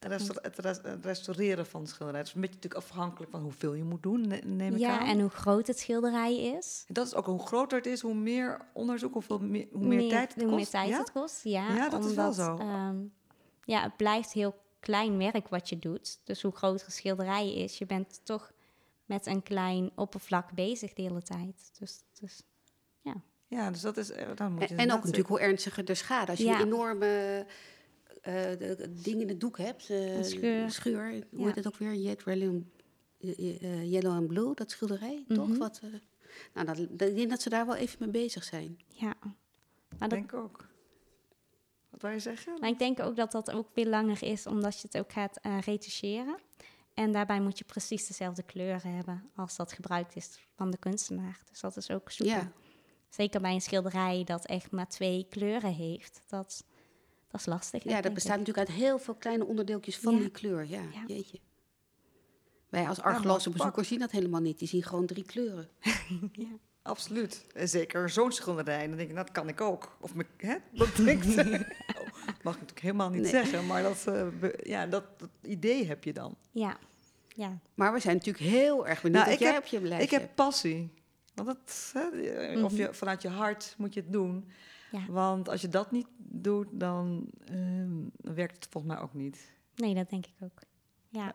het, 0.02 0.12
resta- 0.12 0.40
het 0.42 0.58
res- 0.58 0.80
het 0.82 1.04
restaureren 1.04 1.66
van 1.66 1.82
de 1.82 1.88
schilderij? 1.88 2.18
Het 2.20 2.28
is 2.28 2.34
een 2.34 2.40
beetje 2.40 2.56
natuurlijk 2.56 2.84
afhankelijk 2.90 3.30
van 3.30 3.40
hoeveel 3.42 3.74
je 3.74 3.84
moet 3.84 4.02
doen, 4.02 4.26
ne- 4.28 4.40
neem 4.44 4.72
ik 4.74 4.80
Ja, 4.80 4.98
aan. 4.98 5.06
en 5.06 5.20
hoe 5.20 5.30
groot 5.30 5.66
het 5.66 5.78
schilderij 5.78 6.36
is. 6.40 6.84
Dat 6.88 7.06
is 7.06 7.14
ook 7.14 7.26
hoe 7.26 7.46
groter 7.46 7.76
het 7.78 7.86
is, 7.86 8.00
hoe 8.00 8.14
meer 8.14 8.60
onderzoek, 8.72 9.12
hoeveel 9.12 9.38
meer, 9.38 9.66
hoe 9.72 9.86
meer, 9.86 10.08
tijd 10.08 10.34
het 10.34 10.42
hoe 10.42 10.50
kost. 10.52 10.56
meer 10.72 10.80
tijd 10.82 10.88
ja? 10.88 10.98
het 10.98 11.12
kost, 11.12 11.44
ja. 11.44 11.74
Ja, 11.74 11.88
dat 11.88 12.04
is 12.04 12.14
wel 12.14 12.32
zo. 12.32 12.56
ehm, 12.56 12.96
ja, 13.64 13.82
het 13.82 13.96
blijft 13.96 14.32
heel 14.32 14.54
klein 14.80 15.18
werk 15.18 15.48
wat 15.48 15.68
je 15.68 15.78
doet. 15.78 16.20
Dus 16.24 16.42
hoe 16.42 16.52
groter 16.56 16.86
een 16.86 16.92
schilderij 16.92 17.54
is, 17.54 17.78
je 17.78 17.86
bent 17.86 18.20
toch 18.24 18.52
met 19.04 19.26
een 19.26 19.42
klein 19.42 19.90
oppervlak 19.94 20.52
bezig 20.52 20.92
de 20.92 21.02
hele 21.02 21.22
tijd. 21.22 21.70
Dus, 21.78 22.00
dus 22.20 22.42
Ja, 23.46 23.70
dus 23.70 23.80
dat 23.80 23.96
is. 23.96 24.10
eh, 24.10 24.26
Dan 24.34 24.52
moet 24.52 24.68
je 24.68 24.74
En, 24.74 24.76
en 24.80 24.92
ook 24.92 24.98
natuurlijk 24.98 25.28
hoe 25.28 25.40
ernstiger 25.40 25.84
de 25.84 25.94
schade. 25.94 26.30
Als 26.30 26.38
je 26.38 26.44
Ja. 26.44 26.60
een 26.60 26.66
enorme 26.66 27.46
de- 28.22 28.74
de 28.78 28.92
ding 29.02 29.20
in 29.20 29.28
het 29.28 29.40
doek 29.40 29.58
hebt. 29.58 29.90
eh, 29.90 30.16
Een 30.16 30.24
scheur. 30.24 30.70
scheur. 30.70 31.10
Hoe 31.30 31.40
Ja. 31.40 31.46
heet 31.46 31.54
het 31.54 31.66
ook 31.66 31.76
weer? 31.76 31.94
Yellow, 31.94 32.62
eh, 33.20 33.90
Yellow 33.92 34.12
and 34.12 34.26
Blue, 34.26 34.54
dat 34.54 34.70
schilderij, 34.70 35.24
toch? 35.28 35.48
Mhm. 35.48 35.58
Wat, 35.58 35.80
eh, 35.82 35.90
nou, 36.54 36.66
dat, 36.66 36.76
dat- 36.98 37.08
ik 37.08 37.16
denk 37.16 37.30
dat 37.30 37.42
ze 37.42 37.48
daar 37.48 37.66
wel 37.66 37.74
even 37.76 37.96
mee 38.00 38.10
bezig 38.10 38.44
zijn. 38.44 38.78
ja. 38.88 39.14
Maar, 39.98 40.08
dat, 40.08 40.10
denk 40.10 40.32
ik 40.32 40.38
ook. 40.38 40.66
Wat 41.90 42.00
wou 42.00 42.14
je 42.14 42.20
zeggen? 42.20 42.56
maar 42.60 42.68
ik 42.68 42.78
denk 42.78 43.00
ook 43.00 43.16
dat 43.16 43.32
dat 43.32 43.50
ook 43.50 43.68
weer 43.74 43.86
langer 43.88 44.22
is, 44.22 44.46
omdat 44.46 44.80
je 44.80 44.86
het 44.90 44.98
ook 44.98 45.12
gaat 45.12 45.36
eh 45.42 45.58
retoucheren. 45.60 46.36
En 46.94 47.12
daarbij 47.12 47.40
moet 47.40 47.58
je 47.58 47.64
precies 47.64 48.06
dezelfde 48.06 48.42
kleuren 48.42 48.94
hebben 48.94 49.30
als 49.36 49.56
dat 49.56 49.72
gebruikt 49.72 50.16
is 50.16 50.38
van 50.56 50.70
de 50.70 50.76
kunstenaar. 50.76 51.40
Dus 51.50 51.60
dat 51.60 51.76
is 51.76 51.90
ook 51.90 52.10
super. 52.10 52.32
Ja. 52.32 52.52
Zeker 53.08 53.40
bij 53.40 53.54
een 53.54 53.60
schilderij 53.60 54.24
dat 54.24 54.46
echt 54.46 54.70
maar 54.70 54.88
twee 54.88 55.26
kleuren 55.30 55.72
heeft. 55.72 56.22
Dat, 56.28 56.64
dat 57.32 57.40
is 57.40 57.46
lastig. 57.46 57.84
Ja, 57.84 57.96
dat 57.96 58.04
ik. 58.04 58.14
bestaat 58.14 58.38
natuurlijk 58.38 58.68
uit 58.68 58.76
heel 58.78 58.98
veel 58.98 59.14
kleine 59.14 59.44
onderdeeltjes 59.44 59.98
van 59.98 60.14
Ja. 60.14 60.18
die 60.20 60.30
kleur. 60.30 60.66
Ja, 60.66 60.82
Ja. 60.92 61.04
jeetje. 61.06 61.38
Wij 62.68 62.88
als 62.88 62.98
pak. 63.50 63.58
bezoekers 63.58 63.88
zien 63.88 63.98
dat 63.98 64.10
helemaal 64.10 64.40
niet. 64.40 64.58
Die 64.58 64.68
zien 64.68 64.82
gewoon 64.82 65.06
drie 65.06 65.24
kleuren. 65.24 65.68
Absoluut. 66.82 67.46
En 67.54 67.68
zeker 67.68 68.10
zo'n 68.10 68.32
schilderij. 68.32 68.88
Dan 68.88 68.96
denk 68.96 69.08
ik, 69.10 69.16
dat 69.16 69.30
kan 69.32 69.48
ik 69.48 69.60
ook. 69.60 69.96
Of 70.00 70.14
me, 70.14 70.26
hè? 70.36 70.56
Dat 70.72 70.96
denkt. 71.04 71.26
oh, 71.36 71.36
dat 72.26 72.42
mag 72.42 72.54
ik 72.54 72.60
natuurlijk 72.60 72.80
helemaal 72.80 73.10
niet 73.10 73.22
Nee. 73.22 73.30
zeggen, 73.30 73.66
maar 73.66 73.82
dat, 73.82 74.06
eh, 74.06 74.26
be- 74.40 74.58
ja, 74.62 74.86
dat, 74.86 75.04
dat 75.18 75.28
idee 75.42 75.86
heb 75.86 76.04
je 76.04 76.12
dan. 76.12 76.36
Ja, 76.50 76.76
ja. 77.28 77.58
Maar 77.74 77.92
we 77.92 78.00
zijn 78.00 78.16
natuurlijk 78.16 78.44
heel 78.44 78.86
erg 78.86 79.02
benieuwd 79.02 79.18
Nou, 79.24 79.30
wat 79.32 79.40
ik 79.40 79.46
jij 79.46 79.52
heb- 79.54 79.62
op 79.64 79.68
je 79.68 79.80
lijstje 79.80 80.16
Ik 80.16 80.22
heb 80.22 80.34
passie. 80.34 80.92
Want 81.34 81.46
dat, 81.48 81.90
hè, 81.92 82.62
of 82.64 82.72
Mhm. 82.72 82.80
je, 82.80 82.94
vanuit 82.94 83.22
je 83.22 83.28
hart 83.28 83.74
moet 83.78 83.94
je 83.94 84.00
het 84.00 84.12
doen. 84.12 84.50
Ja. 84.92 85.06
Want 85.08 85.48
als 85.48 85.60
je 85.60 85.68
dat 85.68 85.90
niet 85.90 86.06
doet, 86.18 86.66
dan, 86.70 87.26
ehm, 87.44 88.00
dan 88.16 88.34
werkt 88.34 88.54
het 88.54 88.66
volgens 88.70 88.92
mij 88.94 89.02
ook 89.02 89.14
niet. 89.14 89.52
Nee, 89.74 89.94
dat 89.94 90.10
denk 90.10 90.26
ik 90.26 90.34
ook. 90.40 90.60
Ja, 91.08 91.34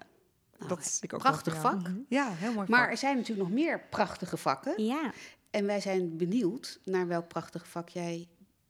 Nou, 0.57 0.69
dat 0.69 0.79
is 0.79 0.99
ik 0.99 1.13
ook 1.13 1.19
prachtig 1.19 1.55
vak. 1.55 1.79
Mhm. 1.81 1.99
Ja, 2.07 2.29
heel 2.33 2.53
mooi 2.53 2.67
Maar 2.69 2.79
vak. 2.81 2.89
er 2.91 2.97
zijn 2.97 3.15
natuurlijk 3.15 3.47
nog 3.47 3.57
meer 3.57 3.79
prachtige 3.89 4.37
vakken. 4.37 4.83
ja. 4.83 5.11
En 5.51 5.65
wij 5.65 5.79
zijn 5.81 6.17
benieuwd 6.17 6.79
naar 6.83 7.07
welk 7.07 7.27
prachtig 7.27 7.67
vak 7.67 7.89
jij 7.89 8.27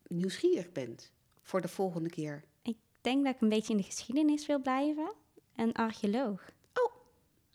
nieuwsgierig 0.08 0.72
bent 0.72 1.12
voor 1.42 1.62
de 1.62 1.68
volgende 1.68 2.10
keer. 2.10 2.44
ik 2.62 2.78
denk 3.02 3.26
dat 3.26 3.36
ik 3.36 3.42
een 3.42 3.50
beetje 3.50 3.72
in 3.74 3.78
de 3.80 3.84
geschiedenis 3.86 4.46
wil 4.46 4.62
blijven. 4.62 5.14
Een 5.56 5.74
archeoloog. 5.74 6.42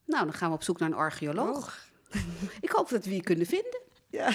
Nou, 0.06 0.24
dan 0.24 0.32
gaan 0.34 0.48
we 0.48 0.54
op 0.54 0.62
zoek 0.62 0.78
naar 0.78 0.88
een 0.88 0.94
archeoloog. 0.96 1.88
Ik 2.60 2.70
hoop 2.70 2.88
dat 2.88 3.04
we 3.04 3.14
je 3.14 3.22
kunnen 3.22 3.46
vinden. 3.46 3.80
Ja. 4.10 4.32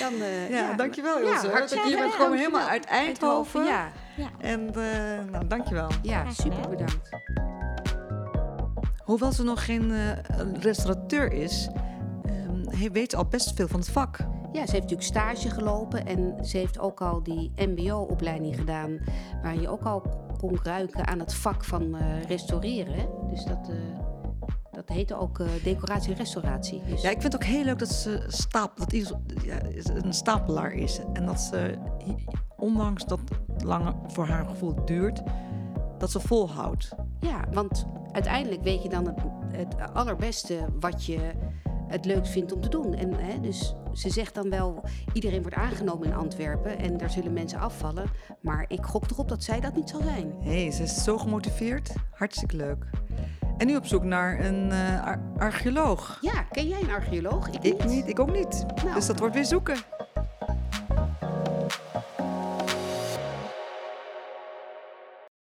Dan, 0.00 0.12
eh, 0.20 0.50
Ja, 0.50 0.72
dankjewel 0.72 1.18
Ilse. 1.18 1.32
Ja, 1.34 1.42
dat 1.42 1.52
hartstikke 1.52 1.88
je 1.88 1.96
bent 1.96 2.12
gewoon 2.12 2.36
helemaal 2.36 2.68
uit 2.68 2.84
Eindhoven. 2.84 3.64
Ja, 3.64 3.88
Ja. 4.16 4.28
En 4.38 4.66
eh, 4.74 5.30
nou, 5.30 5.46
dankjewel. 5.46 5.88
ja 6.02 6.30
super 6.30 6.68
bedankt. 6.68 7.08
Hoewel 9.04 9.32
ze 9.32 9.42
nog 9.42 9.64
geen 9.64 9.92
eh, 9.92 10.12
restaurateur 10.60 11.32
is, 11.32 11.68
ehm, 12.24 12.92
weet 12.92 13.14
al 13.14 13.26
best 13.26 13.54
veel 13.54 13.68
van 13.68 13.80
het 13.80 13.90
vak. 13.90 14.18
Ja, 14.52 14.66
ze 14.66 14.72
heeft 14.72 14.90
natuurlijk 14.90 15.02
stage 15.02 15.50
gelopen 15.50 16.06
en 16.06 16.44
ze 16.44 16.56
heeft 16.56 16.78
ook 16.78 17.00
al 17.00 17.22
die 17.22 17.52
MBO-opleiding 17.56 18.56
gedaan, 18.56 18.98
waar 19.42 19.60
je 19.60 19.68
ook 19.68 19.82
al 19.82 20.02
kon 20.38 20.58
ruiken 20.62 21.06
aan 21.06 21.18
het 21.18 21.34
vak 21.34 21.64
van 21.64 21.94
eh, 21.96 22.22
restaureren. 22.28 23.08
Dus 23.28 23.44
dat, 23.44 23.68
eh, 23.68 23.76
dat 24.86 24.96
heette 24.96 25.18
ook 25.18 25.38
eh, 25.38 25.46
decoratie 25.64 26.12
en 26.12 26.18
restauratie. 26.18 26.82
Dus, 26.86 27.02
Ja, 27.02 27.10
ik 27.10 27.20
vind 27.20 27.32
het 27.32 27.42
ook 27.42 27.48
heel 27.48 27.64
leuk 27.64 27.78
dat 27.78 27.88
ze 27.88 28.24
stap, 28.26 28.76
dat 28.76 28.92
Iris, 28.92 29.12
ja, 29.44 29.58
een 30.04 30.12
stapelaar 30.12 30.72
is. 30.72 31.00
En 31.12 31.26
dat 31.26 31.40
ze, 31.40 31.78
ondanks 32.56 33.04
dat 33.04 33.20
het 33.52 33.62
lang 33.62 33.94
voor 34.06 34.26
haar 34.26 34.46
gevoel 34.46 34.84
duurt, 34.84 35.22
dat 35.98 36.10
ze 36.10 36.20
volhoudt. 36.20 36.90
ja, 37.20 37.44
want 37.52 37.86
uiteindelijk 38.12 38.62
weet 38.62 38.82
je 38.82 38.88
dan 38.88 39.06
het, 39.06 39.18
het 39.52 39.92
allerbeste 39.92 40.66
wat 40.80 41.04
je 41.04 41.32
het 41.86 42.04
leukst 42.04 42.32
vindt 42.32 42.52
om 42.52 42.60
te 42.60 42.68
doen. 42.68 42.94
En, 42.94 43.14
hè, 43.14 43.40
dus 43.40 43.74
ze 43.92 44.10
zegt 44.10 44.34
dan 44.34 44.50
wel, 44.50 44.84
iedereen 45.12 45.40
wordt 45.40 45.56
aangenomen 45.56 46.06
in 46.06 46.14
Antwerpen 46.14 46.78
en 46.78 46.96
daar 46.96 47.10
zullen 47.10 47.32
mensen 47.32 47.58
afvallen. 47.58 48.10
Maar 48.40 48.64
ik 48.68 48.84
gok 48.84 49.10
erop 49.10 49.28
dat 49.28 49.42
zij 49.42 49.60
dat 49.60 49.74
niet 49.74 49.88
zal 49.88 50.02
zijn. 50.02 50.34
Hé, 50.40 50.62
hey, 50.62 50.70
ze 50.70 50.82
is 50.82 51.04
zo 51.04 51.18
gemotiveerd. 51.18 51.92
Hartstikke 52.10 52.56
leuk. 52.56 52.86
En 53.60 53.66
nu 53.66 53.76
op 53.76 53.86
zoek 53.86 54.04
naar 54.04 54.44
een 54.44 54.70
eh, 54.72 55.12
archeoloog. 55.38 56.18
Ja, 56.20 56.42
ken 56.50 56.68
jij 56.68 56.80
een 56.80 56.90
archeoloog? 56.90 57.48
Ik, 57.48 57.84
niet. 57.84 58.08
ik 58.08 58.20
ook 58.20 58.32
niet. 58.32 58.64
Nou. 58.82 58.94
Dus 58.94 59.06
dat 59.06 59.18
wordt 59.18 59.34
weer 59.34 59.44
zoeken. 59.44 59.76